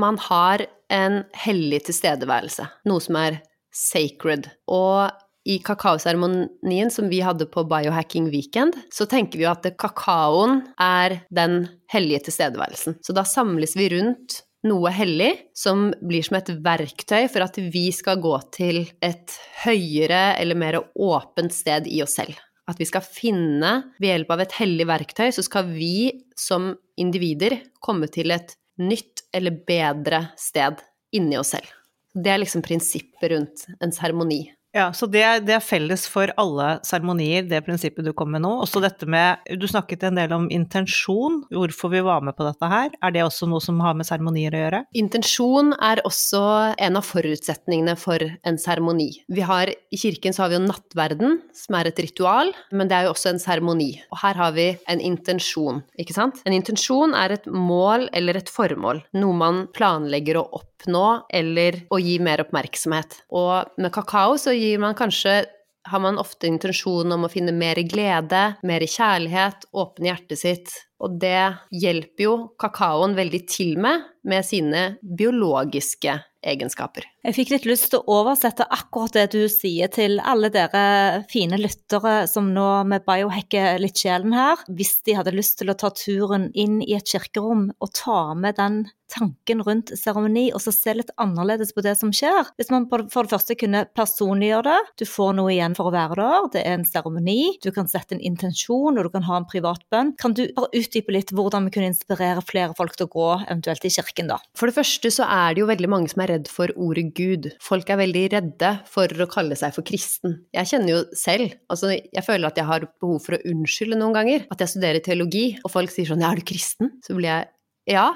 man 0.00 0.18
har 0.26 0.66
en 0.92 1.22
hellig 1.44 1.84
tilstedeværelse. 1.86 2.66
Noe 2.90 3.02
som 3.04 3.18
er 3.20 3.38
sacred. 3.72 4.50
Og 4.68 5.12
i 5.44 5.58
kakaoseremonien 5.58 6.90
som 6.90 7.08
vi 7.10 7.20
hadde 7.24 7.48
på 7.50 7.64
Biohacking 7.66 8.30
Weekend, 8.30 8.76
så 8.94 9.06
tenker 9.10 9.40
vi 9.40 9.46
jo 9.46 9.52
at 9.52 9.66
kakaoen 9.80 10.60
er 10.80 11.20
den 11.34 11.66
hellige 11.92 12.28
tilstedeværelsen. 12.28 13.00
Så 13.02 13.14
da 13.16 13.26
samles 13.26 13.74
vi 13.78 13.90
rundt 13.92 14.42
noe 14.66 14.92
hellig 14.94 15.32
som 15.58 15.88
blir 16.06 16.22
som 16.22 16.38
et 16.38 16.52
verktøy 16.62 17.26
for 17.32 17.42
at 17.44 17.58
vi 17.74 17.88
skal 17.94 18.20
gå 18.22 18.36
til 18.54 18.84
et 19.02 19.34
høyere 19.64 20.38
eller 20.38 20.58
mer 20.58 20.78
åpent 20.94 21.54
sted 21.54 21.90
i 21.90 22.02
oss 22.04 22.14
selv. 22.20 22.38
At 22.70 22.78
vi 22.78 22.86
skal 22.86 23.02
finne, 23.02 23.72
ved 23.98 24.12
hjelp 24.12 24.30
av 24.30 24.44
et 24.44 24.56
hellig 24.60 24.86
verktøy, 24.86 25.32
så 25.34 25.42
skal 25.42 25.66
vi 25.74 26.22
som 26.38 26.70
individer 27.00 27.58
komme 27.82 28.06
til 28.06 28.30
et 28.30 28.54
nytt 28.78 29.26
eller 29.34 29.58
bedre 29.66 30.28
sted 30.38 30.78
inni 31.12 31.36
oss 31.40 31.56
selv. 31.56 31.66
Det 32.14 32.30
er 32.30 32.42
liksom 32.42 32.62
prinsippet 32.62 33.32
rundt 33.32 33.66
en 33.82 33.94
seremoni. 33.94 34.44
Ja, 34.72 34.86
så 34.96 35.06
det, 35.06 35.22
det, 35.44 35.52
er 35.58 35.64
felles 35.64 36.06
for 36.08 36.30
alle 36.40 36.78
seremonier, 36.86 37.44
det 37.44 37.60
prinsippet 37.66 38.06
du 38.06 38.12
kom 38.16 38.30
med 38.32 38.40
nå. 38.44 38.54
Også 38.64 38.80
dette 38.80 39.04
med 39.10 39.44
Du 39.60 39.66
snakket 39.68 40.06
en 40.08 40.16
del 40.16 40.32
om 40.32 40.46
intensjon, 40.52 41.42
hvorfor 41.52 41.92
vi 41.92 42.00
var 42.04 42.24
med 42.24 42.36
på 42.38 42.46
dette 42.46 42.70
her. 42.72 42.94
Er 43.04 43.12
det 43.12 43.24
også 43.26 43.48
noe 43.50 43.60
som 43.60 43.82
har 43.84 43.98
med 43.98 44.08
seremonier 44.08 44.56
å 44.56 44.62
gjøre? 44.62 44.82
Intensjon 44.96 45.74
er 45.76 46.00
også 46.08 46.42
en 46.80 46.96
av 46.96 47.04
forutsetningene 47.04 47.98
for 48.00 48.24
en 48.48 48.58
seremoni. 48.60 49.10
Vi 49.28 49.44
har 49.44 49.68
I 49.68 50.00
kirken 50.00 50.32
så 50.32 50.46
har 50.46 50.54
vi 50.54 50.56
jo 50.56 50.64
nattverden, 50.64 51.38
som 51.56 51.76
er 51.76 51.92
et 51.92 52.00
ritual, 52.06 52.54
men 52.72 52.88
det 52.88 52.96
er 52.96 53.08
jo 53.08 53.12
også 53.12 53.34
en 53.34 53.42
seremoni. 53.44 53.90
Og 54.08 54.22
her 54.24 54.40
har 54.40 54.56
vi 54.56 54.70
en 54.88 55.04
intensjon, 55.04 55.84
ikke 56.00 56.16
sant? 56.16 56.40
En 56.48 56.56
intensjon 56.56 57.12
er 57.18 57.36
et 57.36 57.48
mål 57.52 58.08
eller 58.16 58.40
et 58.40 58.52
formål, 58.52 59.04
noe 59.20 59.36
man 59.36 59.64
planlegger 59.76 60.40
å 60.40 60.48
oppnå 60.62 61.06
eller 61.28 61.82
å 61.92 62.00
gi 62.00 62.16
mer 62.24 62.46
oppmerksomhet. 62.46 63.20
Og 63.36 63.76
med 63.76 63.92
kakao 63.92 64.40
så 64.40 64.56
gir 64.62 64.80
man 64.82 64.96
kanskje 64.98 65.42
har 65.90 66.00
man 66.02 66.18
ofte 66.22 66.46
intensjon 66.46 67.10
om 67.14 67.26
å 67.26 67.30
finne 67.30 67.54
mer 67.54 67.80
glede, 67.88 68.42
mer 68.62 68.84
kjærlighet, 68.86 69.66
åpne 69.74 70.12
hjertet 70.12 70.38
sitt. 70.38 70.74
Og 71.02 71.18
det 71.22 71.68
hjelper 71.74 72.26
jo 72.28 72.34
kakaoen 72.60 73.16
veldig 73.18 73.42
til 73.50 73.74
med, 73.82 74.04
med 74.22 74.46
sine 74.46 74.84
biologiske 75.02 76.20
egenskaper. 76.42 77.06
Jeg 77.22 77.36
fikk 77.36 77.52
litt 77.52 77.66
lyst 77.68 77.88
til 77.92 78.00
å 78.00 78.16
oversette 78.18 78.66
akkurat 78.74 79.14
det 79.14 79.28
du 79.34 79.42
sier 79.50 79.90
til 79.94 80.18
alle 80.26 80.50
dere 80.52 81.22
fine 81.30 81.58
lyttere 81.60 82.24
som 82.30 82.50
nå 82.54 82.68
med 82.90 83.06
biohacker 83.06 83.78
litt 83.82 84.00
sjelen 84.02 84.34
her. 84.34 84.62
Hvis 84.66 84.96
de 85.06 85.16
hadde 85.18 85.34
lyst 85.36 85.60
til 85.60 85.70
å 85.70 85.78
ta 85.78 85.92
turen 85.94 86.50
inn 86.58 86.80
i 86.82 86.96
et 86.98 87.06
kirkerom 87.06 87.68
og 87.78 87.94
ta 87.94 88.32
med 88.34 88.58
den 88.58 88.82
tanken 89.12 89.60
rundt 89.62 89.92
seremoni, 89.98 90.46
og 90.56 90.62
så 90.64 90.72
se 90.74 90.94
litt 90.96 91.12
annerledes 91.20 91.74
på 91.76 91.84
det 91.84 91.94
som 92.00 92.12
skjer. 92.16 92.48
Hvis 92.56 92.72
man 92.72 92.86
for 92.90 93.04
det 93.04 93.32
første 93.32 93.56
kunne 93.60 93.84
personliggjøre 93.96 94.64
det, 94.70 94.78
du 95.02 95.06
får 95.08 95.34
noe 95.36 95.52
igjen 95.52 95.76
for 95.76 95.90
å 95.90 95.94
være 95.94 96.16
der, 96.16 96.48
det 96.54 96.62
er 96.64 96.78
en 96.78 96.88
seremoni, 96.88 97.58
du 97.62 97.70
kan 97.76 97.90
sette 97.90 98.16
en 98.16 98.24
intensjon, 98.24 98.96
og 98.96 99.04
du 99.04 99.12
kan 99.12 99.26
ha 99.28 99.38
en 99.38 99.48
privat 99.48 99.84
bønn. 99.92 100.14
Kan 100.20 100.36
du 100.38 100.46
bare 100.56 100.72
utdype 100.92 101.14
litt 101.16 101.32
hvordan 101.32 101.66
vi 101.66 101.72
kunne 101.74 101.90
inspirere 101.90 102.44
flere 102.44 102.76
folk 102.76 102.96
til 102.98 103.08
å 103.08 103.12
gå 103.12 103.28
eventuelt 103.46 103.86
i 103.88 103.92
kirken, 103.92 104.28
da? 104.28 104.38
For 104.58 104.68
det 104.68 104.76
første 104.76 105.12
så 105.14 105.26
er 105.26 105.54
det 105.54 105.64
jo 105.64 105.70
veldig 105.70 105.90
mange 105.92 106.12
som 106.12 106.22
er 106.24 106.34
redd 106.34 106.50
for 106.52 106.72
ordet 106.76 107.08
Gud. 107.16 107.48
Folk 107.64 107.88
er 107.90 108.00
veldig 108.02 108.26
redde 108.36 108.74
for 108.90 109.08
å 109.08 109.28
kalle 109.32 109.56
seg 109.58 109.74
for 109.76 109.86
kristen. 109.88 110.42
Jeg 110.54 110.70
kjenner 110.70 110.94
jo 110.94 111.00
selv, 111.16 111.56
altså 111.72 111.94
jeg 111.96 112.26
føler 112.26 112.50
at 112.50 112.60
jeg 112.60 112.68
har 112.68 112.86
behov 113.02 113.24
for 113.24 113.38
å 113.38 113.42
unnskylde 113.48 113.98
noen 113.98 114.16
ganger 114.16 114.46
at 114.52 114.62
jeg 114.62 114.74
studerer 114.74 115.04
teologi, 115.04 115.48
og 115.64 115.72
folk 115.72 115.92
sier 115.92 116.08
sånn 116.08 116.22
ja, 116.22 116.32
er 116.32 116.40
du 116.40 116.46
kristen? 116.52 116.92
Så 117.04 117.16
blir 117.16 117.30
jeg 117.30 117.50
ja, 117.90 118.12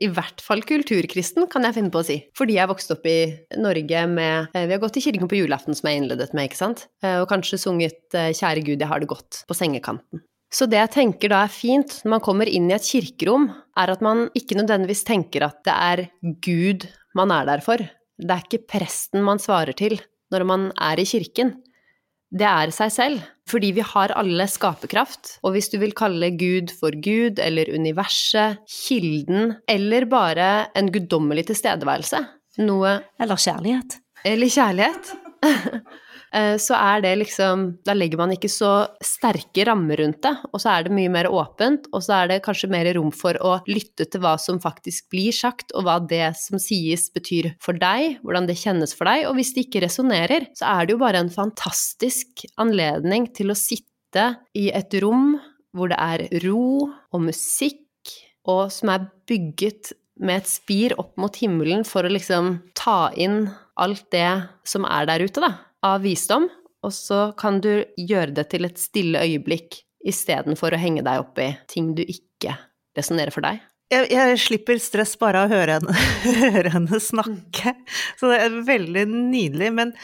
i 0.00 0.08
hvert 0.08 0.40
fall 0.40 0.62
kulturkristen, 0.64 1.44
kan 1.52 1.66
jeg 1.66 1.76
finne 1.76 1.92
på 1.92 2.00
å 2.00 2.06
si. 2.06 2.16
Fordi 2.38 2.56
jeg 2.56 2.70
vokste 2.70 2.96
opp 2.96 3.04
i 3.10 3.18
Norge 3.60 4.06
med 4.08 4.54
eh, 4.56 4.64
Vi 4.64 4.72
har 4.72 4.80
gått 4.80 4.96
i 4.96 5.04
kirken 5.04 5.28
på 5.28 5.36
julaften, 5.36 5.76
som 5.76 5.90
jeg 5.90 6.00
innledet 6.00 6.32
med, 6.32 6.48
ikke 6.48 6.60
sant? 6.62 6.86
Eh, 7.04 7.18
og 7.20 7.28
kanskje 7.28 7.60
sunget 7.60 8.16
eh, 8.16 8.32
Kjære 8.36 8.64
Gud, 8.64 8.78
jeg 8.78 8.88
har 8.88 9.02
det 9.02 9.10
godt 9.10 9.42
på 9.48 9.56
sengekanten. 9.58 10.24
Så 10.50 10.66
det 10.66 10.80
jeg 10.80 10.92
tenker 10.96 11.30
da 11.30 11.44
er 11.46 11.52
fint 11.52 12.00
når 12.02 12.16
man 12.16 12.22
kommer 12.24 12.50
inn 12.50 12.66
i 12.70 12.74
et 12.74 12.86
kirkerom, 12.86 13.48
er 13.78 13.92
at 13.94 14.02
man 14.02 14.26
ikke 14.34 14.58
nødvendigvis 14.58 15.04
tenker 15.06 15.46
at 15.46 15.60
det 15.66 15.74
er 15.74 16.04
Gud 16.42 16.88
man 17.14 17.30
er 17.34 17.46
der 17.46 17.62
for. 17.64 17.78
Det 18.20 18.30
er 18.34 18.44
ikke 18.44 18.66
presten 18.74 19.22
man 19.26 19.40
svarer 19.42 19.76
til 19.78 20.00
når 20.30 20.46
man 20.46 20.70
er 20.74 21.00
i 21.00 21.06
kirken. 21.08 21.54
Det 22.30 22.46
er 22.46 22.70
seg 22.70 22.90
selv, 22.94 23.22
fordi 23.50 23.72
vi 23.74 23.82
har 23.82 24.12
alle 24.14 24.46
skaperkraft. 24.46 25.38
Og 25.42 25.56
hvis 25.56 25.70
du 25.72 25.80
vil 25.82 25.94
kalle 25.98 26.30
Gud 26.38 26.70
for 26.78 26.94
Gud 26.94 27.40
eller 27.42 27.72
universet, 27.74 28.60
kilden, 28.70 29.56
eller 29.70 30.06
bare 30.10 30.50
en 30.78 30.92
guddommelig 30.94 31.48
tilstedeværelse, 31.50 32.22
noe 32.62 33.00
Eller 33.18 33.38
kjærlighet. 33.38 33.98
Eller 34.26 34.50
kjærlighet. 34.50 35.10
Eh, 36.30 36.56
så 36.62 36.76
er 36.78 37.02
det 37.02 37.12
liksom 37.24 37.62
Da 37.86 37.94
legger 37.96 38.20
man 38.20 38.30
ikke 38.34 38.50
så 38.50 38.70
sterke 39.02 39.64
rammer 39.66 39.98
rundt 39.98 40.20
det, 40.22 40.32
og 40.52 40.62
så 40.62 40.76
er 40.76 40.86
det 40.86 40.94
mye 40.94 41.10
mer 41.10 41.26
åpent, 41.30 41.88
og 41.90 42.04
så 42.06 42.20
er 42.20 42.30
det 42.30 42.42
kanskje 42.44 42.70
mer 42.70 42.86
rom 42.94 43.10
for 43.14 43.38
å 43.42 43.56
lytte 43.70 44.06
til 44.06 44.22
hva 44.22 44.36
som 44.38 44.60
faktisk 44.62 45.08
blir 45.10 45.34
sagt, 45.34 45.74
og 45.74 45.86
hva 45.86 45.98
det 45.98 46.32
som 46.38 46.60
sies 46.62 47.08
betyr 47.14 47.52
for 47.62 47.78
deg, 47.78 48.20
hvordan 48.22 48.46
det 48.46 48.58
kjennes 48.60 48.94
for 48.96 49.10
deg, 49.10 49.26
og 49.28 49.38
hvis 49.38 49.54
det 49.56 49.66
ikke 49.66 49.84
resonnerer, 49.86 50.46
så 50.58 50.70
er 50.70 50.86
det 50.86 50.94
jo 50.94 51.02
bare 51.02 51.22
en 51.24 51.32
fantastisk 51.34 52.44
anledning 52.60 53.26
til 53.34 53.50
å 53.50 53.58
sitte 53.58 54.34
i 54.58 54.68
et 54.74 54.94
rom 55.02 55.34
hvor 55.74 55.90
det 55.90 55.98
er 56.02 56.26
ro 56.46 56.90
og 56.90 57.24
musikk, 57.26 57.82
og 58.46 58.70
som 58.74 58.90
er 58.94 59.10
bygget 59.28 59.92
med 60.20 60.42
et 60.42 60.50
spir 60.50 60.94
opp 61.00 61.14
mot 61.20 61.34
himmelen 61.42 61.82
for 61.86 62.04
å 62.04 62.12
liksom 62.12 62.58
ta 62.76 63.08
inn 63.18 63.44
alt 63.80 64.06
det 64.12 64.30
som 64.68 64.84
er 64.84 65.06
der 65.08 65.24
ute, 65.24 65.42
da 65.42 65.69
av 65.86 66.02
visdom, 66.04 66.48
og 66.84 66.92
så 66.96 67.30
kan 67.38 67.60
du 67.64 67.84
gjøre 68.00 68.34
det 68.38 68.48
til 68.52 68.68
et 68.68 68.80
stille 68.80 69.20
øyeblikk 69.20 69.82
istedenfor 70.06 70.72
å 70.72 70.80
henge 70.80 71.04
deg 71.04 71.22
opp 71.22 71.40
i 71.42 71.50
ting 71.68 71.92
du 71.96 72.02
ikke 72.06 72.56
resonnerer 72.96 73.34
for 73.34 73.44
deg. 73.44 73.60
Jeg, 73.90 74.06
jeg, 74.14 74.38
slipper 74.38 74.78
stress 74.78 75.16
bare 75.18 75.42
av 75.42 75.50
å 75.50 75.58
høre 75.58 75.80
henne, 75.80 75.94
høre 76.54 76.74
henne, 76.76 77.00
snakke, 77.02 77.74
så 78.20 78.30
det 78.30 78.42
er 78.44 78.60
veldig 78.68 79.06
nydelig. 79.10 79.70
Men 79.74 79.94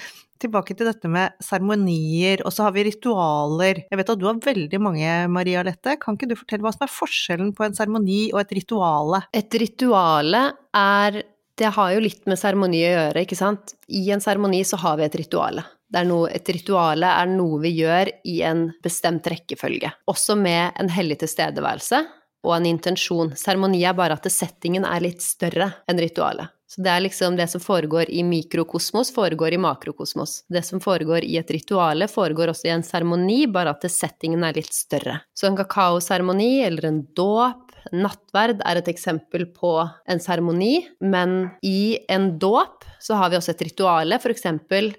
tilbake 0.42 0.74
til 0.76 0.88
dette 0.90 1.08
med 1.08 1.36
seremonier, 1.40 2.42
og 2.44 2.52
så 2.52 2.66
har 2.66 2.74
vi 2.74 2.86
ritualer. 2.88 3.84
Jeg 3.86 4.00
vet 4.00 4.10
at 4.12 4.20
du 4.20 4.26
har 4.28 4.42
veldig 4.42 4.80
mange, 4.82 5.12
Maria 5.32 5.62
Lette. 5.66 5.96
Kan 6.02 6.18
ikke 6.18 6.28
du 6.32 6.36
fortelle 6.36 6.66
hva 6.66 6.74
som 6.74 6.84
er 6.86 6.92
forskjellen 6.92 7.54
på 7.56 7.66
en 7.66 7.78
seremoni 7.78 8.20
og 8.34 8.42
et 8.42 8.56
rituale? 8.58 9.22
Et 9.36 9.58
rituale 9.62 10.42
er 10.76 11.22
det 11.56 11.72
har 11.72 11.94
jo 11.94 12.02
litt 12.04 12.26
med 12.28 12.38
seremoni 12.38 12.82
å 12.84 12.92
gjøre, 12.92 13.24
ikke 13.24 13.38
sant. 13.38 13.74
I 13.88 14.04
en 14.12 14.22
seremoni 14.22 14.60
så 14.68 14.78
har 14.82 14.98
vi 15.00 15.06
et 15.06 15.18
rituale. 15.22 15.64
Noe, 16.04 16.28
et 16.34 16.48
rituale 16.50 17.08
er 17.08 17.28
noe 17.30 17.60
vi 17.62 17.70
gjør 17.78 18.10
i 18.28 18.40
en 18.44 18.66
bestemt 18.84 19.26
rekkefølge. 19.30 19.92
Også 20.10 20.36
med 20.36 20.76
en 20.80 20.90
hellig 20.92 21.20
tilstedeværelse 21.22 22.02
og 22.46 22.52
en 22.58 22.68
intensjon. 22.68 23.32
Seremoni 23.38 23.84
er 23.86 23.96
bare 23.96 24.18
at 24.18 24.28
settingen 24.32 24.84
er 24.84 25.04
litt 25.06 25.24
større 25.24 25.70
enn 25.88 26.02
ritualet. 26.02 26.52
Så 26.66 26.82
det 26.82 26.90
er 26.90 27.04
liksom 27.04 27.36
det 27.38 27.46
som 27.46 27.62
foregår 27.62 28.10
i 28.10 28.24
mikrokosmos, 28.26 29.12
foregår 29.14 29.54
i 29.54 29.60
makrokosmos. 29.62 30.40
Det 30.50 30.64
som 30.66 30.82
foregår 30.82 31.24
i 31.24 31.36
et 31.38 31.50
rituale, 31.54 32.08
foregår 32.10 32.50
også 32.50 32.66
i 32.66 32.72
en 32.74 32.82
seremoni, 32.84 33.44
bare 33.46 33.70
at 33.70 33.86
settingen 33.90 34.42
er 34.44 34.58
litt 34.58 34.74
større. 34.74 35.20
Så 35.30 35.46
en 35.46 35.58
kakaoseremoni 35.58 36.64
eller 36.66 36.90
en 36.90 37.04
dåp 37.14 37.65
Nattverd 37.94 38.62
er 38.66 38.80
et 38.80 38.88
eksempel 38.90 39.46
på 39.54 39.72
en 39.82 40.22
seremoni, 40.22 40.86
men 41.00 41.52
i 41.66 41.98
en 42.12 42.32
dåp 42.42 42.86
så 43.02 43.18
har 43.20 43.30
vi 43.30 43.38
også 43.38 43.54
et 43.54 43.66
rituale, 43.68 44.18
f.eks. 44.18 44.48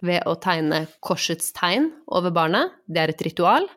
ved 0.02 0.24
å 0.30 0.38
tegne 0.44 0.86
korsets 1.04 1.52
tegn 1.58 1.90
over 2.08 2.32
barnet. 2.36 2.78
Det 2.88 3.04
er 3.04 3.14
et 3.14 3.28
ritual. 3.28 3.68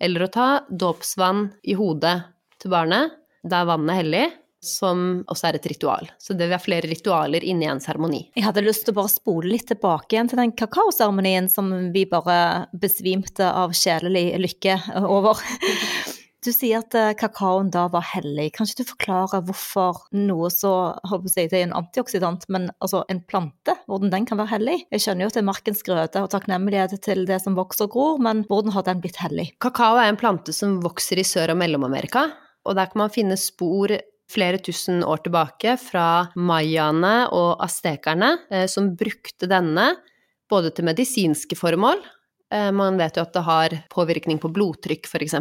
Eller 0.00 0.24
å 0.24 0.32
ta 0.32 0.48
dåpsvann 0.70 1.48
i 1.66 1.74
hodet 1.78 2.16
til 2.62 2.74
barnet. 2.74 3.16
Da 3.46 3.62
er 3.62 3.72
vannet 3.72 4.02
hellig. 4.02 4.26
som 4.58 5.22
også 5.30 5.46
er 5.46 5.56
et 5.58 5.66
ritual. 5.70 6.08
Så 6.18 6.34
det 6.34 6.48
vil 6.48 6.56
ha 6.56 6.58
flere 6.58 6.88
ritualer 6.90 7.44
inni 7.46 7.68
en 7.70 7.78
seremoni. 7.78 8.24
Jeg 8.34 8.42
hadde 8.42 8.64
lyst 8.66 8.82
til 8.86 8.90
å 8.94 8.96
bare 8.96 9.12
spole 9.12 9.52
litt 9.52 9.68
tilbake 9.70 10.16
igjen 10.16 10.30
til 10.32 10.40
den 10.42 10.50
kakaoseremonien 10.58 11.46
som 11.52 11.70
vi 11.94 12.02
bare 12.10 12.66
besvimte 12.74 13.46
av 13.46 13.76
sjelelig 13.78 14.32
lykke 14.42 14.80
over. 15.06 15.38
Du 16.48 16.52
sier 16.54 16.80
at 16.80 16.94
eh, 16.96 17.10
kakaoen 17.18 17.68
da 17.68 17.82
var 17.92 18.06
hellig. 18.14 18.46
Kan 18.56 18.64
ikke 18.64 18.80
du 18.80 18.88
forklare 18.94 19.42
hvorfor 19.44 19.98
noe 20.16 20.48
så 20.48 20.94
håper 21.10 21.34
jeg, 21.36 21.50
Det 21.52 21.58
er 21.58 21.66
en 21.66 21.74
antioksidant, 21.76 22.46
men 22.48 22.70
altså 22.80 23.02
en 23.12 23.20
plante, 23.20 23.74
hvordan 23.84 24.14
den 24.14 24.24
kan 24.28 24.40
være 24.40 24.54
hellig? 24.54 24.78
Jeg 24.94 25.04
skjønner 25.04 25.26
jo 25.26 25.28
at 25.28 25.36
det 25.36 25.42
er 25.42 25.48
markens 25.50 25.84
grøde 25.84 26.22
og 26.24 26.30
takknemlighet 26.32 26.96
til 27.04 27.26
det 27.28 27.42
som 27.44 27.58
vokser 27.58 27.84
og 27.84 27.92
gror, 27.92 28.22
men 28.24 28.46
hvordan 28.48 28.72
har 28.72 28.86
den 28.86 29.04
blitt 29.04 29.20
hellig? 29.20 29.50
Kakao 29.60 30.00
er 30.00 30.08
en 30.08 30.20
plante 30.20 30.56
som 30.56 30.78
vokser 30.80 31.20
i 31.20 31.26
Sør- 31.28 31.52
og 31.52 31.60
Mellom-Amerika, 31.60 32.30
og 32.64 32.80
der 32.80 32.88
kan 32.88 33.04
man 33.04 33.12
finne 33.12 33.36
spor 33.36 33.92
flere 34.32 34.64
tusen 34.64 35.04
år 35.04 35.20
tilbake 35.26 35.76
fra 35.82 36.30
mayaene 36.32 37.28
og 37.36 37.60
aztekerne, 37.64 38.38
eh, 38.48 38.64
som 38.72 38.94
brukte 38.96 39.52
denne 39.52 39.90
både 40.48 40.72
til 40.72 40.88
medisinske 40.88 41.60
formål 41.60 42.00
man 42.50 42.96
vet 42.96 43.18
jo 43.18 43.24
at 43.26 43.34
det 43.36 43.42
har 43.44 43.74
påvirkning 43.92 44.38
på 44.40 44.48
blodtrykk, 44.54 45.04
f.eks., 45.04 45.34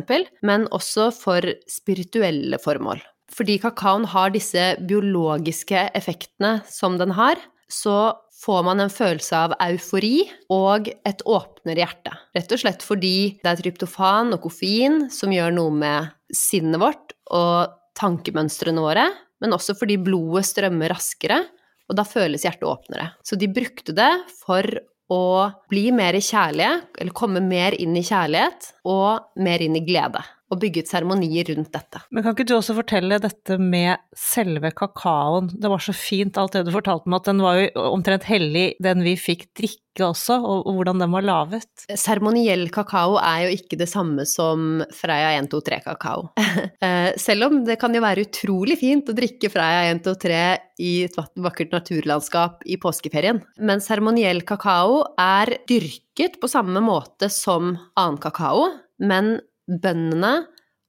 men 0.44 0.66
også 0.76 1.08
for 1.16 1.46
spirituelle 1.72 2.60
formål. 2.60 3.00
Fordi 3.32 3.58
kakaoen 3.64 4.08
har 4.12 4.32
disse 4.34 4.64
biologiske 4.88 5.90
effektene 5.98 6.58
som 6.68 6.98
den 7.00 7.14
har, 7.16 7.40
så 7.68 8.16
får 8.44 8.64
man 8.64 8.80
en 8.80 8.92
følelse 8.94 9.36
av 9.36 9.56
eufori 9.66 10.22
og 10.54 10.88
et 11.08 11.24
åpnere 11.28 11.84
hjerte. 11.84 12.14
Rett 12.38 12.54
og 12.54 12.62
slett 12.62 12.86
fordi 12.86 13.18
det 13.42 13.52
er 13.52 13.60
tryptofan 13.60 14.36
og 14.36 14.44
koffein 14.46 15.08
som 15.14 15.34
gjør 15.34 15.56
noe 15.58 15.74
med 15.76 16.14
sinnet 16.34 16.80
vårt 16.82 17.16
og 17.36 17.74
tankemønstrene 17.98 18.84
våre, 18.84 19.08
men 19.42 19.56
også 19.56 19.76
fordi 19.78 19.98
blodet 20.02 20.46
strømmer 20.48 20.94
raskere, 20.94 21.42
og 21.88 21.98
da 21.98 22.04
føles 22.08 22.44
hjertet 22.46 22.68
åpnere. 22.68 23.12
Så 23.26 23.38
de 23.40 23.50
brukte 23.52 23.96
det 23.96 24.12
for 24.42 24.66
å 25.14 25.50
bli 25.72 25.90
mer 25.96 26.18
kjærlige, 26.20 26.74
eller 27.00 27.16
komme 27.16 27.44
mer 27.44 27.78
inn 27.80 27.96
i 27.96 28.06
kjærlighet, 28.06 28.74
og 28.88 29.40
mer 29.44 29.64
inn 29.64 29.78
i 29.80 29.86
glede. 29.88 30.24
Og 30.48 30.62
bygget 30.62 30.88
seremonier 30.88 31.50
rundt 31.52 31.74
dette. 31.76 32.02
Men 32.12 32.24
kan 32.24 32.36
ikke 32.36 32.48
du 32.48 32.56
også 32.56 32.76
fortelle 32.78 33.20
dette 33.20 33.58
med 33.60 34.00
selve 34.16 34.72
kakaoen? 34.76 35.50
Det 35.52 35.72
var 35.72 35.84
så 35.84 35.96
fint 35.96 36.38
alt 36.40 36.56
det 36.56 36.68
du 36.68 36.72
fortalte 36.76 37.10
meg, 37.12 37.20
at 37.20 37.32
den 37.32 37.44
var 37.44 37.60
jo 37.60 37.88
omtrent 37.90 38.28
hellig, 38.30 38.70
den 38.84 39.04
vi 39.04 39.18
fikk 39.20 39.50
drikke 39.58 39.84
også, 40.06 40.38
og, 40.46 40.70
hvordan 40.78 41.02
den 41.02 41.12
var 41.12 41.26
laget. 41.26 41.68
Seremoniell 41.98 42.68
kakao 42.74 43.18
er 43.20 43.48
jo 43.48 43.58
ikke 43.58 43.80
det 43.80 43.90
samme 43.90 44.28
som 44.30 44.84
Freia 44.96 45.36
123-kakao. 45.42 46.30
Eh, 46.88 47.10
selv 47.20 47.48
om 47.48 47.56
det 47.66 47.78
kan 47.82 47.94
jo 47.96 48.02
være 48.04 48.24
utrolig 48.28 48.78
fint 48.80 49.08
å 49.10 49.16
drikke 49.16 49.50
Freia 49.50 49.88
123 49.90 50.38
i 50.84 50.92
et 51.08 51.18
vakkert 51.18 51.74
naturlandskap 51.74 52.62
i 52.70 52.78
påskeferien. 52.82 53.42
Men 53.58 53.82
seremoniell 53.84 54.44
kakao 54.48 55.02
er 55.22 55.56
dyrket 55.70 56.38
på 56.42 56.50
samme 56.52 56.84
måte 56.86 57.32
som 57.34 57.74
annen 57.98 58.20
kakao, 58.22 58.70
men 59.02 59.38
bøndene 59.68 60.48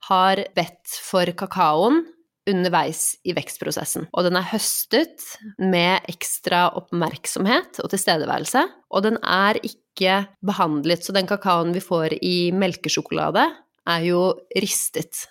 har 0.08 0.44
bedt 0.56 0.94
for 1.04 1.28
kakaoen 1.38 2.04
underveis 2.48 3.18
i 3.28 3.34
vekstprosessen. 3.36 4.06
Og 4.16 4.24
den 4.28 4.38
er 4.38 4.46
høstet 4.52 5.24
med 5.60 6.06
ekstra 6.08 6.68
oppmerksomhet 6.78 7.80
og 7.82 7.90
tilstedeværelse. 7.92 8.62
Og 8.88 9.04
den 9.04 9.18
er 9.20 9.58
ikke 9.60 10.22
behandlet, 10.46 11.04
så 11.04 11.12
den 11.12 11.28
kakaoen 11.28 11.74
vi 11.76 11.82
får 11.84 12.16
i 12.22 12.50
melkesjokolade, 12.56 13.44
er 13.88 14.06
jo 14.06 14.22
ristet. 14.56 15.26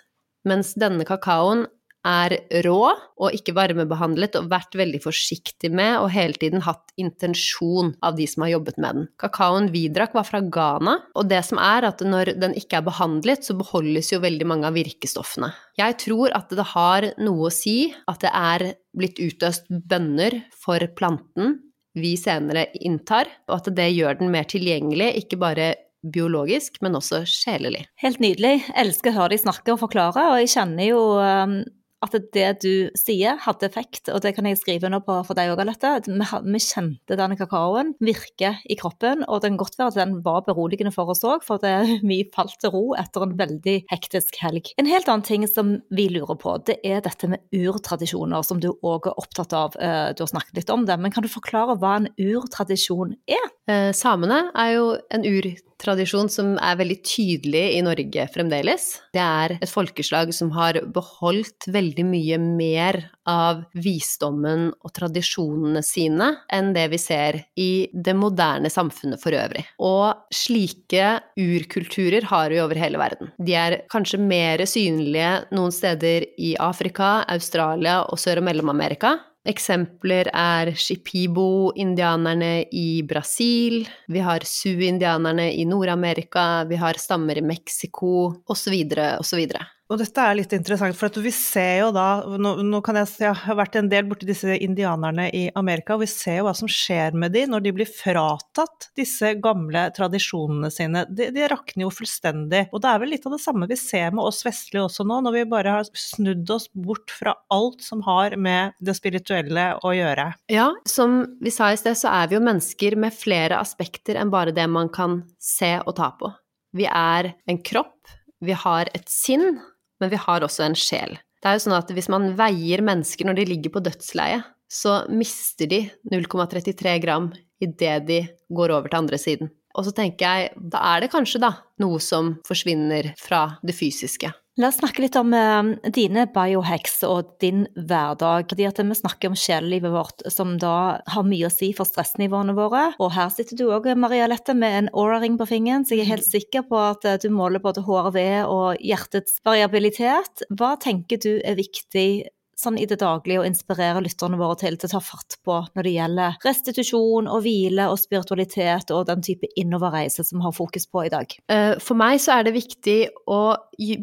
Mens 0.48 0.76
denne 0.80 1.06
kakaoen 1.08 1.66
er 2.08 2.36
rå 2.66 2.82
og 3.18 3.36
ikke 3.36 3.56
varmebehandlet 3.58 4.38
og 4.40 4.50
vært 4.52 4.78
veldig 4.78 5.00
forsiktig 5.04 5.72
med 5.76 5.98
og 6.00 6.12
hele 6.14 6.38
tiden 6.40 6.64
hatt 6.66 6.94
intensjon 7.00 7.94
av 8.06 8.18
de 8.20 8.28
som 8.30 8.46
har 8.46 8.54
jobbet 8.56 8.80
med 8.80 9.00
den. 9.00 9.08
Kakaoen 9.22 9.70
vi 9.74 9.88
drakk 9.94 10.16
var 10.18 10.28
fra 10.28 10.42
Ghana, 10.42 10.98
og 11.18 11.30
det 11.32 11.44
som 11.48 11.62
er 11.62 11.90
at 11.90 12.04
når 12.06 12.36
den 12.40 12.56
ikke 12.58 12.80
er 12.80 12.88
behandlet, 12.88 13.46
så 13.46 13.58
beholdes 13.58 14.12
jo 14.14 14.22
veldig 14.24 14.48
mange 14.50 14.70
av 14.70 14.78
virkestoffene. 14.78 15.52
Jeg 15.80 15.98
tror 16.04 16.36
at 16.38 16.54
det 16.54 16.68
har 16.74 17.12
noe 17.22 17.50
å 17.50 17.54
si 17.54 17.94
at 18.08 18.22
det 18.24 18.34
er 18.34 18.68
blitt 18.98 19.20
utøst 19.22 19.68
bønner 19.70 20.42
for 20.58 20.84
planten 20.98 21.60
vi 21.98 22.14
senere 22.20 22.68
inntar, 22.86 23.30
og 23.50 23.60
at 23.60 23.70
det 23.74 23.90
gjør 23.90 24.20
den 24.20 24.32
mer 24.34 24.46
tilgjengelig, 24.50 25.16
ikke 25.24 25.40
bare 25.42 25.72
biologisk, 26.14 26.78
men 26.86 26.96
også 26.98 27.24
sjelelig. 27.28 27.86
Helt 28.02 28.22
nydelig. 28.24 28.62
Elsker 28.78 29.12
å 29.12 29.18
høre 29.22 29.34
de 29.34 29.42
snakke 29.42 29.74
og 29.74 29.82
forklare, 29.82 30.28
og 30.32 30.42
jeg 30.44 30.54
kjenner 30.54 30.92
jo 30.92 31.02
um, 31.18 31.58
at 32.06 32.14
det 32.34 32.48
du 32.62 32.90
sier, 32.98 33.38
hadde 33.42 33.66
effekt, 33.68 34.12
og 34.14 34.22
det 34.22 34.34
kan 34.38 34.46
jeg 34.46 34.60
skrive 34.60 34.90
under 34.90 35.02
på 35.04 35.16
for 35.26 35.38
deg 35.38 35.52
òg, 35.54 35.62
Alette. 35.64 35.94
Vi, 36.08 36.62
kjente 36.62 37.18
denne 37.18 37.38
kakaoen 37.40 37.94
virke 38.04 38.54
i 38.70 38.78
kroppen, 38.80 39.24
og 39.26 39.42
det 39.42 39.52
kan 39.52 39.60
godt 39.62 39.78
være 39.80 39.94
at 39.94 40.00
den 40.02 40.18
var 40.26 40.44
beroligende 40.46 40.94
for 40.94 41.10
oss 41.14 41.24
òg, 41.28 41.46
for 41.48 41.62
det, 41.64 41.74
vi 42.10 42.22
falt 42.36 42.58
til 42.62 42.74
ro 42.74 42.84
etter 43.00 43.26
en 43.26 43.36
veldig 43.40 43.78
hektisk 43.92 44.38
helg. 44.44 44.74
En 44.78 44.90
helt 44.90 45.10
annen 45.10 45.26
ting 45.28 45.48
som 45.50 45.78
vi 45.94 46.10
lurer 46.14 46.38
på, 46.40 46.58
det 46.70 46.80
er 46.86 47.02
dette 47.06 47.32
med 47.32 47.44
urtradisjoner, 47.56 48.46
som 48.46 48.62
du 48.64 48.72
òg 48.76 49.10
er 49.10 49.18
opptatt 49.18 49.56
av. 49.58 49.78
Eh, 49.82 50.12
du 50.18 50.26
har 50.26 50.34
snakket 50.34 50.62
litt 50.62 50.74
om 50.74 50.86
det, 50.88 51.00
men 51.02 51.14
kan 51.14 51.26
du 51.26 51.32
forklare 51.32 51.78
hva 51.82 51.98
en 52.02 52.12
urtradisjon 52.14 53.18
er? 53.30 53.50
Eh, 53.68 53.90
samene 53.96 54.48
er 54.54 54.76
jo 54.78 54.92
en 55.14 55.26
urtradisjon 55.26 55.67
som 55.78 56.56
er 56.58 56.78
veldig 56.80 56.98
tydelig 57.06 57.78
i 57.78 57.82
Norge 57.86 58.28
fremdeles. 58.34 59.02
Det 59.14 59.22
er 59.22 59.58
et 59.62 59.70
folkeslag 59.70 60.34
som 60.34 60.52
har 60.52 60.80
beholdt 60.94 61.68
veldig 61.68 62.06
mye 62.06 62.38
mer 62.38 63.12
av 63.28 63.64
visdommen 63.74 64.72
og 64.84 64.94
tradisjonene 64.96 65.84
sine 65.84 66.32
enn 66.54 66.74
det 66.74 66.88
vi 66.92 66.98
ser 66.98 67.40
i 67.56 67.88
det 67.94 68.16
moderne 68.16 68.70
samfunnet 68.70 69.22
for 69.22 69.36
øvrig. 69.36 69.66
Og 69.80 70.16
slike 70.34 71.20
urkulturer 71.38 72.26
har 72.32 72.50
vi 72.50 72.62
over 72.64 72.80
hele 72.80 72.98
verden. 72.98 73.32
De 73.38 73.54
er 73.54 73.82
kanskje 73.92 74.20
mer 74.20 74.64
synlige 74.66 75.48
noen 75.52 75.72
steder 75.72 76.26
i 76.38 76.56
Afrika, 76.60 77.24
Australia 77.28 78.02
og 78.08 78.20
Sør- 78.22 78.42
og 78.42 78.48
Mellom-Amerika, 78.48 79.18
Eksempler 79.48 80.28
er 80.36 80.74
Shipibo-indianerne 80.76 82.66
i 82.76 83.02
Brasil, 83.08 83.86
vi 84.12 84.20
har 84.20 84.44
Su-indianerne 84.44 85.48
i 85.56 85.64
Nord-Amerika, 85.66 86.66
vi 86.68 86.76
har 86.76 87.00
stammer 87.00 87.40
i 87.40 87.46
Mexico, 87.46 88.34
osv., 88.52 88.76
osv. 89.22 89.46
Og 89.88 90.02
dette 90.02 90.20
er 90.20 90.36
litt 90.36 90.52
interessant, 90.52 90.98
for 91.00 91.22
vi 91.24 91.32
ser 91.32 91.78
jo 91.80 91.92
da 91.96 92.08
nå, 92.28 92.58
nå, 92.68 92.80
kan 92.84 92.98
jeg, 93.00 93.08
jeg 93.24 93.36
har 93.46 93.56
vært 93.56 93.78
en 93.80 93.88
del 93.88 94.08
borti 94.10 94.28
disse 94.28 94.58
indianerne 94.60 95.30
i 95.32 95.46
Amerika, 95.56 95.96
og 95.96 96.04
vi 96.04 96.10
ser 96.12 96.42
jo 96.42 96.48
hva 96.50 96.54
som 96.60 96.68
skjer 96.72 97.16
med 97.16 97.32
de 97.32 97.46
når 97.48 97.64
de 97.64 97.74
blir 97.78 97.88
fratatt 97.88 98.90
disse 99.00 99.32
gamle 99.44 99.86
tradisjonene 99.96 100.72
sine. 100.74 101.06
De, 101.08 101.30
de 101.32 101.48
rakner 101.48 101.86
jo 101.86 101.92
fullstendig. 101.94 102.66
Og 102.76 102.84
det 102.84 102.90
er 102.92 103.04
vel 103.04 103.14
litt 103.16 103.28
av 103.30 103.38
det 103.38 103.42
samme 103.44 103.70
vi 103.72 103.78
ser 103.80 104.12
med 104.12 104.26
oss 104.28 104.44
vestlige 104.48 104.84
også 104.90 105.08
nå, 105.08 105.22
når 105.24 105.38
vi 105.38 105.46
bare 105.56 105.78
har 105.78 105.88
snudd 105.96 106.52
oss 106.52 106.68
bort 106.76 107.14
fra 107.16 107.38
alt 107.54 107.86
som 107.86 108.04
har 108.08 108.36
med 108.36 108.76
det 108.84 108.98
spirituelle 109.00 109.70
å 109.88 109.96
gjøre. 109.96 110.28
Ja, 110.52 110.68
som 110.90 111.22
vi 111.40 111.54
sa 111.54 111.72
i 111.72 111.80
sted, 111.80 111.96
så 111.96 112.12
er 112.12 112.28
vi 112.28 112.36
jo 112.36 112.44
mennesker 112.44 113.00
med 113.00 113.16
flere 113.16 113.62
aspekter 113.64 114.20
enn 114.20 114.36
bare 114.36 114.52
det 114.52 114.68
man 114.68 114.92
kan 114.92 115.22
se 115.40 115.78
og 115.86 115.96
ta 115.96 116.12
på. 116.20 116.34
Vi 116.76 116.92
er 116.92 117.32
en 117.48 117.64
kropp, 117.64 118.12
vi 118.44 118.52
har 118.52 118.92
et 118.92 119.08
sinn, 119.08 119.62
men 120.02 120.12
vi 120.14 120.20
har 120.22 120.46
også 120.46 120.66
en 120.66 120.78
sjel. 120.78 121.18
Det 121.42 121.50
er 121.50 121.58
jo 121.58 121.66
sånn 121.68 121.78
at 121.78 121.92
hvis 121.94 122.10
man 122.12 122.32
veier 122.38 122.84
mennesker 122.86 123.28
når 123.28 123.40
de 123.40 123.50
ligger 123.52 123.74
på 123.74 123.84
dødsleiet, 123.86 124.48
så 124.68 125.06
mister 125.08 125.70
de 125.72 125.86
0,33 126.12 126.98
gram 127.04 127.30
idet 127.64 128.02
de 128.08 128.20
går 128.54 128.74
over 128.76 128.92
til 128.92 129.00
andre 129.00 129.20
siden. 129.22 129.52
Og 129.78 129.86
så 129.86 129.94
tenker 129.96 130.26
jeg, 130.26 130.50
da 130.58 130.82
er 130.96 131.06
det 131.06 131.12
kanskje 131.14 131.42
da 131.44 131.54
noe 131.82 132.02
som 132.04 132.36
forsvinner 132.48 133.14
fra 133.22 133.60
det 133.66 133.78
fysiske. 133.78 134.32
La 134.58 134.72
oss 134.72 134.80
snakke 134.80 135.04
litt 135.04 135.14
om 135.20 135.36
uh, 135.38 135.68
dine 135.94 136.24
biohacks 136.34 136.96
og 137.06 137.36
din 137.44 137.68
hverdag. 137.78 138.48
Fordi 138.50 138.66
at 138.66 138.80
Vi 138.82 138.96
snakker 138.98 139.30
om 139.30 139.38
sjelelivet 139.38 139.94
vårt, 139.94 140.24
som 140.34 140.56
da 140.58 140.98
har 141.06 141.28
mye 141.28 141.46
å 141.46 141.54
si 141.54 141.70
for 141.78 141.86
stressnivåene 141.86 142.56
våre. 142.58 142.88
Og 142.98 143.12
her 143.14 143.30
sitter 143.34 143.60
du 143.60 143.68
òg, 143.70 143.92
Maria 143.94 144.26
Lette, 144.26 144.56
med 144.58 144.80
en 144.80 144.90
Aura-ring 144.98 145.38
på 145.38 145.46
fingeren, 145.46 145.86
så 145.86 145.94
jeg 145.94 146.08
er 146.08 146.16
helt 146.16 146.26
sikker 146.26 146.66
på 146.72 146.80
at 146.88 147.06
uh, 147.06 147.20
du 147.22 147.30
måler 147.30 147.62
både 147.62 147.86
HRV 147.86 148.18
og 148.50 148.82
hjertets 148.82 149.38
variabilitet. 149.46 150.48
Hva 150.50 150.74
tenker 150.82 151.22
du 151.22 151.36
er 151.38 151.60
viktig 151.62 152.10
sånn 152.58 152.78
i 152.82 152.88
det 152.90 152.98
daglige 153.02 153.44
å 153.44 153.46
inspirere 153.48 154.02
lytterne 154.02 154.40
våre 154.40 154.58
til 154.60 154.78
til 154.78 154.90
å 154.90 154.94
ta 154.96 155.02
fatt 155.04 155.38
på 155.46 155.60
når 155.76 155.86
det 155.86 155.94
gjelder 155.94 156.38
restitusjon 156.46 157.30
og 157.30 157.44
hvile 157.46 157.88
og 157.92 158.00
spiritualitet 158.02 158.94
og 158.96 159.06
den 159.10 159.24
type 159.26 159.50
innoverreise 159.60 160.26
som 160.26 160.40
vi 160.40 160.48
har 160.48 160.56
fokus 160.58 160.88
på 160.90 161.06
i 161.06 161.12
dag? 161.14 161.36
Eh, 161.54 161.76
for 161.84 162.00
meg 162.00 162.22
så 162.24 162.38
er 162.38 162.48
det 162.48 162.56
viktig 162.58 162.98
å 163.30 163.42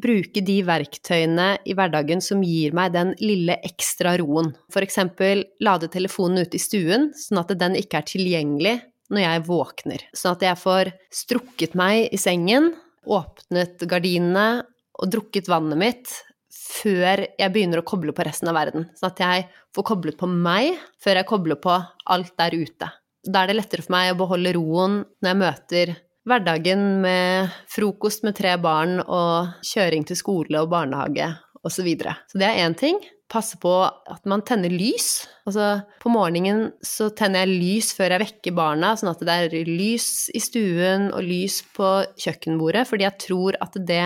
bruke 0.03 0.45
de 0.47 0.59
verktøyene 0.67 1.49
i 1.67 1.75
hverdagen 1.77 2.23
som 2.25 2.43
gir 2.47 2.75
meg 2.77 2.95
den 2.95 3.15
lille 3.23 3.59
ekstra 3.67 4.15
roen. 4.21 4.53
Eksempel 4.85 5.47
lade 5.65 5.89
telefonen 5.89 6.45
ute 6.45 6.59
i 6.59 6.63
stuen, 6.63 7.09
sånn 7.17 7.41
at 7.41 7.55
den 7.59 7.79
ikke 7.79 8.03
er 8.03 8.09
tilgjengelig 8.11 8.75
når 9.15 9.25
jeg 9.25 9.45
våkner. 9.49 10.05
Sånn 10.17 10.37
at 10.37 10.45
jeg 10.45 10.61
får 10.61 10.93
strukket 11.15 11.75
meg 11.79 12.13
i 12.13 12.21
sengen, 12.21 12.75
åpnet 13.05 13.83
gardinene 13.89 14.65
og 15.01 15.11
drukket 15.11 15.49
vannet 15.51 15.81
mitt 15.81 16.15
før 16.55 17.25
jeg 17.27 17.53
begynner 17.55 17.81
å 17.81 17.87
koble 17.87 18.15
på 18.15 18.25
resten 18.27 18.51
av 18.51 18.59
verden. 18.59 18.89
Sånn 18.99 19.11
at 19.11 19.23
jeg 19.25 19.47
får 19.75 19.89
koblet 19.91 20.19
på 20.21 20.29
meg 20.31 20.79
før 21.03 21.21
jeg 21.21 21.29
kobler 21.31 21.61
på 21.61 21.77
alt 22.15 22.35
der 22.41 22.57
ute. 22.57 22.91
Da 23.25 23.43
er 23.43 23.51
det 23.51 23.59
lettere 23.59 23.85
for 23.85 23.95
meg 23.95 24.13
å 24.13 24.21
beholde 24.21 24.53
roen 24.57 25.01
når 25.23 25.31
jeg 25.31 25.41
møter 25.41 25.95
hverdagen 26.29 26.85
med 27.05 27.53
frokost 27.73 28.25
med 28.25 28.37
tre 28.37 28.55
barn 28.61 29.01
og 29.03 29.65
kjøring 29.65 30.07
til 30.09 30.19
skole 30.19 30.63
og 30.63 30.71
barnehage 30.73 31.33
osv. 31.65 31.79
Så, 31.79 31.85
videre. 31.85 32.17
så 32.29 32.41
det 32.41 32.49
er 32.49 32.63
én 32.67 32.77
ting. 32.77 32.99
Passe 33.33 33.57
på 33.57 33.73
at 33.89 34.27
man 34.29 34.43
tenner 34.45 34.69
lys. 34.69 35.25
Altså, 35.49 35.81
på 36.03 36.13
morgenen 36.13 36.67
så 36.85 37.09
tenner 37.17 37.47
jeg 37.47 37.57
lys 37.63 37.89
før 37.97 38.13
jeg 38.15 38.25
vekker 38.27 38.57
barna, 38.57 38.93
sånn 39.01 39.15
at 39.15 39.25
det 39.25 39.37
er 39.47 39.71
lys 39.71 40.29
i 40.37 40.43
stuen 40.45 41.09
og 41.09 41.25
lys 41.25 41.63
på 41.77 41.95
kjøkkenbordet, 42.21 42.85
fordi 42.91 43.09
jeg 43.09 43.21
tror 43.25 43.59
at 43.65 43.81
det 43.81 44.05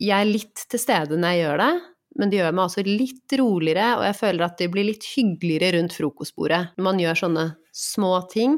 Jeg 0.00 0.16
er 0.16 0.28
litt 0.28 0.62
til 0.72 0.80
stede 0.80 1.18
når 1.20 1.34
jeg 1.34 1.42
gjør 1.44 1.60
det, 1.60 1.72
men 2.18 2.30
det 2.30 2.40
gjør 2.40 2.54
meg 2.56 2.66
også 2.66 2.84
litt 2.86 3.34
roligere, 3.38 3.88
og 3.98 4.04
jeg 4.08 4.16
føler 4.18 4.46
at 4.46 4.58
det 4.58 4.70
blir 4.72 4.88
litt 4.88 5.06
hyggeligere 5.12 5.76
rundt 5.76 5.96
frokostbordet 5.96 6.62
når 6.74 6.86
man 6.86 7.02
gjør 7.02 7.20
sånne 7.24 7.46
små 7.76 8.14
ting. 8.32 8.56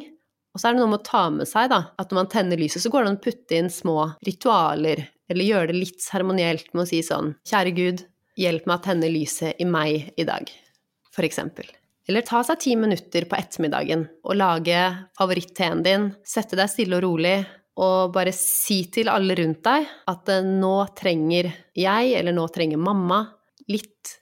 Og 0.52 0.60
så 0.60 0.68
er 0.68 0.76
det 0.76 0.82
noe 0.82 0.92
med 0.92 1.00
å 1.00 1.08
ta 1.08 1.24
med 1.32 1.48
seg, 1.48 1.70
da, 1.72 1.80
at 1.98 2.12
når 2.12 2.20
man 2.20 2.30
tenner 2.32 2.60
lyset, 2.60 2.84
så 2.84 2.92
går 2.92 3.04
det 3.04 3.10
an 3.10 3.18
å 3.18 3.24
putte 3.24 3.58
inn 3.58 3.70
små 3.72 3.98
ritualer, 4.26 5.06
eller 5.32 5.48
gjøre 5.48 5.72
det 5.72 5.78
litt 5.78 6.02
seremonielt 6.04 6.72
med 6.74 6.84
å 6.84 6.88
si 6.90 7.00
sånn 7.04 7.32
Kjære 7.48 7.72
Gud, 7.76 8.02
hjelp 8.38 8.68
meg 8.68 8.78
å 8.78 8.84
tenne 8.86 9.12
lyset 9.12 9.60
i 9.60 9.68
meg 9.68 10.12
i 10.20 10.26
dag, 10.28 10.50
for 11.12 11.26
eksempel. 11.26 11.66
Eller 12.08 12.24
ta 12.26 12.42
seg 12.44 12.60
ti 12.60 12.76
minutter 12.76 13.26
på 13.30 13.38
ettermiddagen 13.38 14.06
og 14.26 14.38
lage 14.38 14.78
favoritt-teen 15.18 15.84
din, 15.86 16.08
sette 16.26 16.58
deg 16.58 16.70
stille 16.70 16.98
og 16.98 17.04
rolig, 17.06 17.36
og 17.80 18.12
bare 18.12 18.34
si 18.36 18.82
til 18.92 19.08
alle 19.08 19.36
rundt 19.38 19.62
deg 19.64 19.86
at 20.10 20.32
nå 20.44 20.74
trenger 20.98 21.48
jeg, 21.78 22.10
eller 22.18 22.34
nå 22.36 22.44
trenger 22.52 22.80
mamma, 22.80 23.22
litt 23.72 24.18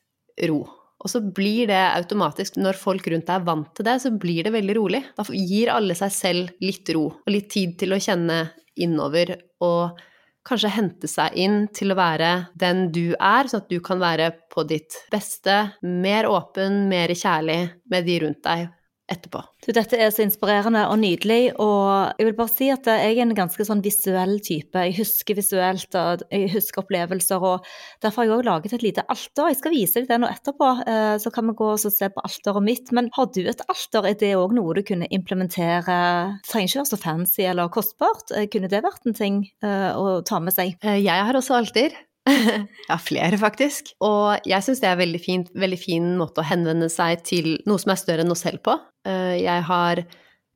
ro. 0.47 0.61
Og 1.01 1.09
så 1.09 1.23
blir 1.25 1.71
det 1.71 1.81
automatisk, 1.81 2.59
når 2.61 2.79
folk 2.79 3.09
rundt 3.09 3.27
deg 3.27 3.41
er 3.41 3.47
vant 3.47 3.73
til 3.75 3.89
det, 3.89 3.97
så 4.03 4.13
blir 4.13 4.45
det 4.47 4.53
veldig 4.55 4.77
rolig. 4.77 5.01
Da 5.17 5.25
gir 5.33 5.73
alle 5.73 5.97
seg 5.99 6.13
selv 6.15 6.63
litt 6.63 6.93
ro 6.95 7.07
og 7.15 7.33
litt 7.33 7.49
tid 7.53 7.79
til 7.81 7.97
å 7.97 8.01
kjenne 8.01 8.43
innover 8.81 9.33
og 9.65 9.99
kanskje 10.47 10.73
hente 10.73 11.09
seg 11.11 11.35
inn 11.41 11.67
til 11.77 11.93
å 11.93 11.99
være 11.99 12.31
den 12.59 12.87
du 12.95 13.13
er, 13.17 13.49
sånn 13.49 13.65
at 13.65 13.73
du 13.73 13.81
kan 13.85 14.01
være 14.01 14.31
på 14.53 14.65
ditt 14.69 14.97
beste, 15.13 15.57
mer 15.85 16.29
åpen, 16.31 16.87
mer 16.89 17.13
kjærlig 17.13 17.59
med 17.93 18.07
de 18.09 18.21
rundt 18.25 18.45
deg 18.47 18.69
etterpå. 19.11 19.43
Du, 19.65 19.71
dette 19.77 19.99
er 19.99 20.13
så 20.15 20.25
inspirerende 20.25 20.87
og 20.89 20.99
nydelig, 21.03 21.53
og 21.61 22.17
jeg 22.19 22.29
vil 22.29 22.37
bare 22.39 22.53
si 22.53 22.71
at 22.73 22.89
jeg 22.89 23.15
er 23.17 23.23
en 23.25 23.37
ganske 23.37 23.67
sånn 23.67 23.83
visuell 23.85 24.39
type. 24.45 24.85
Jeg 24.87 24.97
husker 25.01 25.39
visuelt, 25.39 25.97
og 25.99 26.25
jeg 26.31 26.51
husker 26.55 26.85
opplevelser, 26.85 27.45
og 27.45 27.67
derfor 28.03 28.23
har 28.23 28.29
jeg 28.29 28.37
òg 28.39 28.49
laget 28.49 28.77
et 28.77 28.87
lite 28.87 29.07
alter. 29.13 29.51
Jeg 29.51 29.61
skal 29.61 29.75
vise 29.75 30.01
deg 30.01 30.11
det 30.11 30.21
nå 30.23 30.31
etterpå, 30.31 30.71
eh, 30.87 31.15
så 31.23 31.33
kan 31.35 31.51
vi 31.51 31.57
gå 31.61 31.71
og 31.75 31.81
se 31.83 32.11
på 32.11 32.27
alteret 32.27 32.67
mitt. 32.67 32.93
Men 32.97 33.11
har 33.17 33.31
du 33.35 33.43
et 33.45 33.65
alter, 33.69 34.11
er 34.11 34.21
det 34.21 34.35
òg 34.39 34.55
noe 34.57 34.77
du 34.79 34.85
kunne 34.87 35.11
implementere? 35.11 35.99
Det 36.41 36.53
trenger 36.53 36.71
ikke 36.71 36.83
være 36.83 36.93
så 36.93 37.01
fancy 37.05 37.43
eller 37.47 37.73
kostbart. 37.73 38.31
Eh, 38.37 38.49
kunne 38.53 38.71
det 38.73 38.85
vært 38.87 39.09
en 39.09 39.17
ting 39.17 39.43
eh, 39.65 39.91
å 39.95 40.21
ta 40.27 40.41
med 40.43 40.57
seg? 40.57 40.79
Jeg 40.81 41.27
har 41.27 41.37
også 41.37 41.59
alter. 41.61 41.97
ja, 42.91 42.97
flere, 43.01 43.39
faktisk. 43.41 43.93
Og 44.05 44.47
jeg 44.49 44.65
syns 44.65 44.83
det 44.83 44.91
er 44.91 45.01
veldig 45.01 45.21
fint, 45.23 45.53
veldig 45.57 45.81
fin 45.81 46.09
måte 46.21 46.43
å 46.43 46.47
henvende 46.47 46.91
seg 46.93 47.25
til 47.27 47.55
noe 47.69 47.81
som 47.81 47.95
er 47.95 48.01
større 48.01 48.27
enn 48.27 48.35
oss 48.35 48.45
selv 48.47 48.63
på. 48.67 48.77
Eh, 49.09 49.41
jeg 49.43 49.67
har 49.69 50.03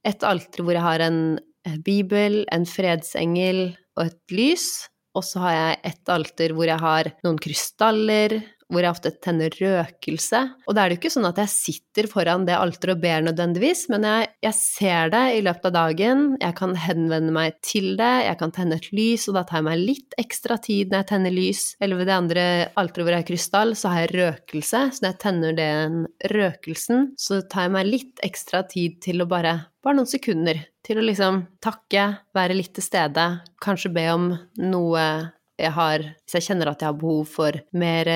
et 0.04 0.26
alter 0.26 0.64
hvor 0.64 0.76
jeg 0.76 0.84
har 0.84 1.04
en 1.06 1.20
eh, 1.66 1.78
bibel, 1.84 2.42
en 2.52 2.66
fredsengel 2.68 3.66
og 3.98 4.08
et 4.08 4.36
lys. 4.36 4.68
Og 5.14 5.22
så 5.22 5.44
har 5.44 5.54
jeg 5.54 5.80
et 5.92 6.10
alter 6.10 6.54
hvor 6.56 6.68
jeg 6.68 6.82
har 6.82 7.12
noen 7.24 7.38
krystaller, 7.40 8.40
hvor 8.72 8.84
jeg 8.84 8.94
ofte 8.94 9.12
tenner 9.24 9.54
røkelse. 9.54 10.40
Og 10.68 10.76
da 10.76 10.84
er 10.84 10.90
det 10.90 10.96
jo 10.96 11.02
ikke 11.02 11.14
sånn 11.14 11.28
at 11.28 11.40
jeg 11.42 11.52
sitter 11.52 12.08
foran 12.10 12.46
det 12.48 12.56
alteret 12.56 12.96
og 12.96 13.02
ber 13.02 13.26
nødvendigvis, 13.26 13.86
men 13.92 14.06
jeg, 14.08 14.30
jeg, 14.46 14.56
ser 14.58 15.12
det 15.12 15.22
i 15.36 15.42
løpet 15.44 15.68
av 15.70 15.74
dagen, 15.76 16.24
jeg 16.40 16.56
kan 16.58 16.74
henvende 16.78 17.34
meg 17.34 17.58
til 17.64 17.92
det, 18.00 18.12
jeg 18.28 18.40
kan 18.40 18.54
tenne 18.54 18.78
et 18.80 18.88
lys, 18.94 19.28
og 19.28 19.38
da 19.38 19.44
tar 19.48 19.60
jeg 19.60 19.68
meg 19.68 19.84
litt 19.84 20.18
ekstra 20.20 20.58
tid 20.62 20.90
når 20.90 21.02
jeg 21.02 21.10
tenner 21.12 21.34
lys. 21.34 21.66
Eller 21.84 22.00
ved 22.00 22.10
det 22.10 22.16
andre 22.16 22.46
alteret 22.80 23.04
hvor 23.04 23.16
jeg 23.16 23.24
har 23.24 23.30
krystall, 23.30 23.76
så 23.78 23.92
har 23.92 24.04
jeg 24.06 24.14
røkelse, 24.14 24.82
så 24.94 25.04
når 25.04 25.12
jeg 25.12 25.20
tenner 25.26 25.60
den 25.60 26.00
røkelsen, 26.34 27.06
så 27.20 27.42
tar 27.50 27.68
jeg 27.68 27.76
meg 27.76 27.90
litt 27.90 28.26
ekstra 28.26 28.64
tid 28.70 29.00
til 29.04 29.24
å 29.24 29.30
bare 29.30 29.58
bare 29.84 29.98
noen 29.98 30.08
sekunder 30.08 30.62
til 30.84 31.00
å 31.00 31.04
liksom 31.04 31.42
takke, 31.64 32.06
være 32.36 32.56
litt 32.56 32.72
til 32.76 32.86
stede, 32.86 33.24
kanskje 33.62 33.92
be 33.92 34.04
om 34.12 34.30
noe 34.64 35.04
jeg 35.60 35.70
har 35.76 36.02
Hvis 36.24 36.38
jeg 36.38 36.48
kjenner 36.48 36.72
at 36.72 36.82
jeg 36.82 36.90
har 36.90 36.98
behov 36.98 37.24
for 37.30 37.58
mer 37.72 38.08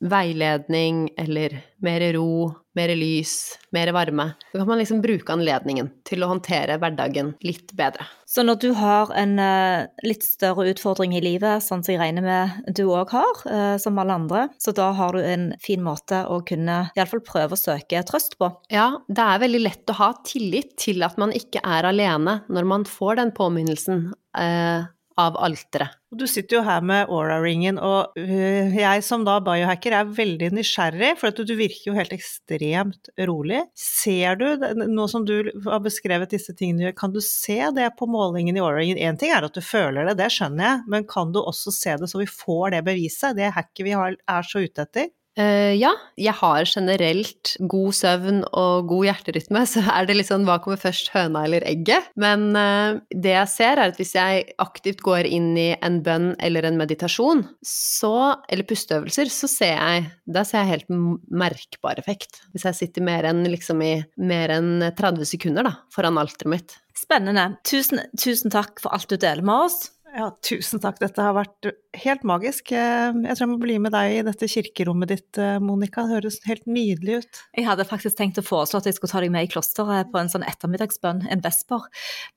veiledning 0.00 1.08
eller 1.16 1.54
mer 1.80 2.02
ro, 2.12 2.52
mer 2.76 2.92
lys, 2.96 3.56
mer 3.72 3.88
varme, 3.96 4.26
så 4.52 4.58
kan 4.58 4.68
man 4.68 4.80
liksom 4.80 5.00
bruke 5.00 5.32
anledningen 5.32 5.88
til 6.04 6.24
å 6.24 6.28
håndtere 6.28 6.76
hverdagen 6.80 7.32
litt 7.44 7.72
bedre. 7.76 8.04
Så 8.28 8.44
når 8.44 8.58
du 8.60 8.68
har 8.76 9.12
en 9.16 9.38
uh, 9.40 9.86
litt 10.04 10.24
større 10.26 10.66
utfordring 10.72 11.14
i 11.16 11.22
livet, 11.24 11.64
sånn 11.64 11.84
som 11.84 11.94
jeg 11.94 12.02
regner 12.02 12.26
med 12.26 12.74
du 12.76 12.84
òg 12.90 13.14
har, 13.16 13.40
uh, 13.48 13.76
som 13.80 13.96
alle 14.02 14.18
andre, 14.20 14.42
så 14.60 14.74
da 14.76 14.90
har 14.98 15.16
du 15.16 15.22
en 15.24 15.48
fin 15.64 15.80
måte 15.84 16.22
å 16.28 16.42
kunne 16.46 16.82
iallfall 16.96 17.24
prøve 17.24 17.56
å 17.56 17.60
søke 17.60 18.04
trøst 18.08 18.36
på? 18.40 18.50
Ja, 18.72 18.90
det 19.08 19.24
er 19.24 19.44
veldig 19.46 19.62
lett 19.64 19.94
å 19.94 20.00
ha 20.02 20.10
tillit 20.28 20.76
til 20.82 21.06
at 21.06 21.16
man 21.20 21.32
ikke 21.36 21.64
er 21.64 21.88
alene 21.88 22.42
når 22.52 22.68
man 22.68 22.84
får 22.88 23.22
den 23.22 23.32
påminnelsen. 23.36 24.10
Uh, 24.36 24.84
av 25.16 25.36
alteret. 25.40 25.96
Du 26.16 26.24
sitter 26.28 26.58
jo 26.58 26.62
her 26.64 26.84
med 26.86 27.10
Aura-ringen, 27.12 27.80
og 27.82 28.16
øh, 28.20 28.76
jeg 28.76 29.02
som 29.04 29.24
da 29.26 29.38
biohacker 29.44 29.96
er 29.98 30.12
veldig 30.16 30.52
nysgjerrig, 30.54 31.14
for 31.20 31.34
du 31.34 31.54
virker 31.58 31.90
jo 31.90 31.96
helt 31.96 32.14
ekstremt 32.14 33.10
rolig. 33.28 33.62
Ser 33.76 34.38
du, 34.40 34.46
nå 34.86 35.08
som 35.12 35.26
du 35.28 35.50
har 35.66 35.82
beskrevet 35.84 36.32
disse 36.32 36.54
tingene, 36.56 36.94
kan 36.96 37.12
du 37.12 37.20
se 37.24 37.58
det 37.76 37.90
på 37.98 38.08
målingen 38.10 38.56
i 38.56 38.62
Aura-ringen? 38.62 39.00
Én 39.00 39.18
ting 39.20 39.34
er 39.34 39.48
at 39.48 39.56
du 39.56 39.64
føler 39.64 40.08
det, 40.08 40.18
det 40.20 40.30
skjønner 40.32 40.68
jeg, 40.68 40.86
men 40.92 41.08
kan 41.10 41.32
du 41.34 41.42
også 41.42 41.74
se 41.74 41.96
det 42.00 42.10
så 42.12 42.22
vi 42.22 42.30
får 42.30 42.76
det 42.76 42.84
beviset, 42.86 43.36
det 43.36 43.54
hacket 43.56 43.88
vi 43.88 43.96
er 43.96 44.48
så 44.48 44.64
ute 44.64 44.86
etter? 44.86 45.10
Uh, 45.36 45.74
ja, 45.76 45.90
jeg 46.16 46.32
har 46.38 46.64
generelt 46.64 47.52
god 47.68 47.92
søvn 47.98 48.38
og 48.56 48.86
god 48.88 49.08
hjerterytme, 49.10 49.64
så 49.72 49.82
er 49.92 50.08
det 50.08 50.16
litt 50.16 50.30
sånn 50.30 50.46
hva 50.48 50.56
kommer 50.64 50.80
først, 50.80 51.10
høna 51.12 51.44
eller 51.44 51.66
egget? 51.68 52.08
Men 52.16 52.48
uh, 52.56 53.02
det 53.12 53.34
jeg 53.34 53.52
ser, 53.52 53.76
er 53.76 53.92
at 53.92 54.00
hvis 54.00 54.14
jeg 54.16 54.46
aktivt 54.62 55.02
går 55.04 55.28
inn 55.28 55.50
i 55.60 55.68
en 55.76 56.00
bønn 56.06 56.30
eller 56.40 56.64
en 56.68 56.80
meditasjon, 56.80 57.44
så, 57.60 58.14
eller 58.48 58.68
pusteøvelser, 58.68 59.28
så 59.32 59.50
ser 59.50 59.76
jeg 59.76 60.06
Da 60.32 60.42
ser 60.46 60.64
jeg 60.64 60.72
helt 60.72 60.88
merkbar 61.30 62.00
effekt. 62.00 62.40
Hvis 62.54 62.64
jeg 62.66 62.78
sitter 62.78 63.04
mer 63.04 63.28
enn 63.28 63.44
liksom 63.46 63.82
i 63.84 63.92
mer 64.16 64.52
enn 64.56 64.88
30 64.96 65.28
sekunder 65.28 65.66
da, 65.68 65.76
foran 65.94 66.18
alteret 66.20 66.50
mitt. 66.50 66.78
Spennende. 66.96 67.50
Tusen, 67.68 68.00
tusen 68.16 68.52
takk 68.52 68.80
for 68.80 68.96
alt 68.96 69.10
du 69.12 69.18
deler 69.20 69.44
med 69.44 69.68
oss. 69.68 69.78
Ja, 70.16 70.30
tusen 70.40 70.80
takk. 70.80 70.96
Dette 71.02 71.20
har 71.20 71.34
vært 71.36 71.66
helt 72.00 72.22
magisk. 72.24 72.70
Jeg 72.72 73.12
tror 73.26 73.42
jeg 73.42 73.50
må 73.50 73.58
bli 73.60 73.74
med 73.84 73.92
deg 73.92 74.14
i 74.14 74.22
dette 74.24 74.48
kirkerommet 74.48 75.10
ditt, 75.12 75.40
Monica. 75.60 76.06
Det 76.06 76.16
høres 76.16 76.38
helt 76.48 76.64
nydelig 76.64 77.18
ut. 77.20 77.40
Jeg 77.58 77.66
hadde 77.66 77.84
faktisk 77.84 78.16
tenkt 78.16 78.40
å 78.40 78.44
foreslå 78.46 78.80
at 78.80 78.88
jeg 78.88 78.96
skulle 78.96 79.12
ta 79.12 79.20
deg 79.20 79.34
med 79.34 79.44
i 79.44 79.50
klosteret 79.52 80.08
på 80.14 80.20
en 80.22 80.32
sånn 80.32 80.46
ettermiddagsbønn, 80.48 81.26
en 81.28 81.42
vesper. 81.44 81.84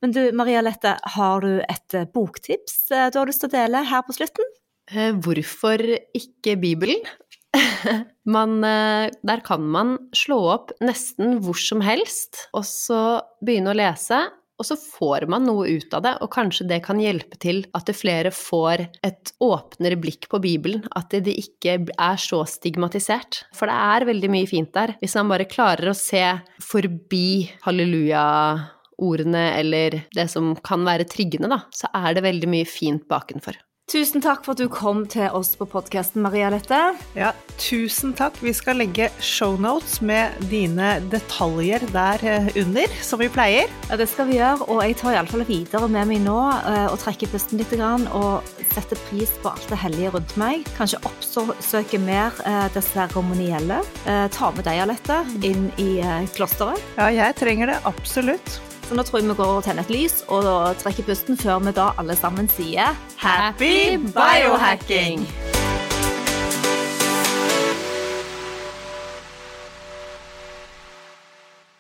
Men 0.04 0.16
du, 0.16 0.20
Maria 0.36 0.64
Lette, 0.66 0.98
har 1.16 1.46
du 1.46 1.62
et 1.62 1.96
eh, 1.96 2.10
boktips 2.12 2.76
eh, 2.92 3.08
du 3.14 3.22
har 3.22 3.32
lyst 3.32 3.46
til 3.46 3.52
å 3.52 3.56
dele 3.56 3.86
her 3.88 4.04
på 4.04 4.18
slutten? 4.18 4.52
Eh, 4.92 5.16
hvorfor 5.16 5.86
ikke 6.20 6.58
Bibelen? 6.60 7.08
man, 8.36 8.60
der 8.60 9.46
kan 9.46 9.64
man 9.72 9.96
slå 10.14 10.42
opp 10.52 10.76
nesten 10.84 11.40
hvor 11.46 11.58
som 11.58 11.80
helst, 11.82 12.44
og 12.52 12.68
så 12.68 13.00
begynne 13.40 13.72
å 13.72 13.80
lese, 13.80 14.20
og 14.60 14.68
så 14.68 14.76
får 14.80 15.26
man 15.32 15.46
noe 15.48 15.68
ut 15.80 15.94
av 15.96 16.04
det, 16.04 16.16
og 16.20 16.32
kanskje 16.34 16.68
det 16.68 16.82
kan 16.86 17.00
hjelpe 17.00 17.40
til 17.40 17.62
at 17.78 17.90
flere 17.96 18.32
får 18.36 18.84
et 19.08 19.32
åpnere 19.44 20.00
blikk 20.02 20.28
på 20.32 20.42
Bibelen, 20.44 20.84
at 21.00 21.16
det 21.16 21.36
ikke 21.40 21.78
er 21.88 22.20
så 22.20 22.44
stigmatisert. 22.50 23.46
For 23.56 23.72
det 23.72 23.78
er 23.96 24.08
veldig 24.12 24.34
mye 24.36 24.50
fint 24.50 24.74
der, 24.76 24.98
hvis 25.00 25.16
man 25.20 25.32
bare 25.32 25.48
klarer 25.50 25.92
å 25.92 25.98
se 25.98 26.26
forbi 26.64 27.48
halleluja-ordene 27.64 29.46
eller 29.62 30.02
det 30.16 30.28
som 30.32 30.52
kan 30.66 30.84
være 30.88 31.08
triggende, 31.10 31.52
da, 31.56 31.64
så 31.72 31.92
er 31.96 32.20
det 32.20 32.28
veldig 32.28 32.52
mye 32.52 32.68
fint 32.68 33.08
bakenfor. 33.10 33.56
Tusen 33.90 34.22
takk 34.22 34.44
for 34.46 34.54
at 34.54 34.60
du 34.62 34.68
kom 34.70 35.00
til 35.10 35.32
oss 35.34 35.56
på 35.58 35.66
podkasten, 35.66 36.22
Maria 36.22 36.52
Lette. 36.54 36.78
Ja, 37.18 37.32
tusen 37.58 38.12
takk. 38.14 38.36
Vi 38.46 38.52
skal 38.54 38.78
legge 38.78 39.08
shownotes 39.18 39.96
med 40.06 40.36
dine 40.52 41.00
detaljer 41.10 41.82
der 41.90 42.22
eh, 42.22 42.52
under, 42.62 42.94
som 43.02 43.24
vi 43.24 43.32
pleier. 43.34 43.74
Ja, 43.90 43.98
det 43.98 44.06
skal 44.12 44.30
vi 44.30 44.38
gjøre, 44.38 44.68
og 44.70 44.84
jeg 44.86 45.00
tar 45.02 45.18
iallfall 45.18 45.42
videre 45.50 45.90
med 45.90 46.06
meg 46.12 46.22
nå 46.22 46.38
eh, 46.60 46.86
og 46.86 47.00
trekker 47.02 47.34
pusten 47.34 47.58
litt 47.58 47.74
og 47.80 48.46
setter 48.76 49.02
pris 49.10 49.34
på 49.42 49.56
alt 49.56 49.66
det 49.74 49.82
hellige 49.82 50.14
rundt 50.14 50.38
meg. 50.38 50.70
Kanskje 50.78 51.02
oppsøke 51.10 51.98
mer 52.06 52.38
eh, 52.46 52.70
det 52.76 52.86
seremonielle. 52.92 53.82
Ta 54.06 54.54
med 54.54 54.70
deg, 54.70 54.86
Alette, 54.86 55.24
inn 55.42 55.72
i 55.82 55.96
klosteret. 56.38 56.78
Ja, 57.02 57.10
jeg 57.10 57.42
trenger 57.42 57.74
det 57.74 57.82
absolutt. 57.90 58.60
Så 58.90 58.96
nå 58.98 59.04
tror 59.06 59.20
jeg 59.20 59.30
vi 59.30 59.34
går 59.38 59.50
og 59.54 59.62
tenner 59.62 59.86
et 59.86 59.92
lys 59.94 60.24
og 60.34 60.48
trekker 60.82 61.06
pusten 61.06 61.38
før 61.38 61.60
vi 61.62 61.76
da 61.78 61.92
alle 62.02 62.16
sammen 62.18 62.48
sier 62.50 62.96
Happy 63.22 64.00
biohacking! 64.02 65.28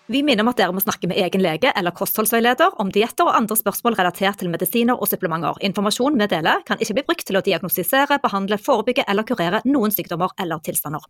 Vi 0.09 0.21
minner 0.25 0.45
om 0.45 0.51
at 0.53 0.61
dere 0.61 0.73
må 0.73 0.83
snakke 0.85 1.09
med 1.09 1.17
egen 1.21 1.41
lege 1.41 1.73
eller 1.73 1.97
kostholdsveileder 1.97 2.77
om 2.81 2.93
dietter 2.93 3.25
og 3.25 3.39
andre 3.41 3.57
spørsmål 3.57 3.97
relatert 3.97 4.37
til 4.41 4.53
medisiner 4.53 4.97
og 4.97 5.09
supplementer. 5.09 5.57
Informasjon 5.65 6.17
vi 6.21 6.29
deler, 6.29 6.61
kan 6.65 6.77
ikke 6.77 6.99
bli 6.99 7.07
brukt 7.09 7.25
til 7.25 7.41
å 7.41 7.45
diagnostisere, 7.45 8.21
behandle, 8.21 8.61
forebygge 8.61 9.09
eller 9.09 9.25
kurere 9.25 9.65
noen 9.65 9.93
sykdommer 9.93 10.33
eller 10.37 10.61
tilstander. 10.65 11.09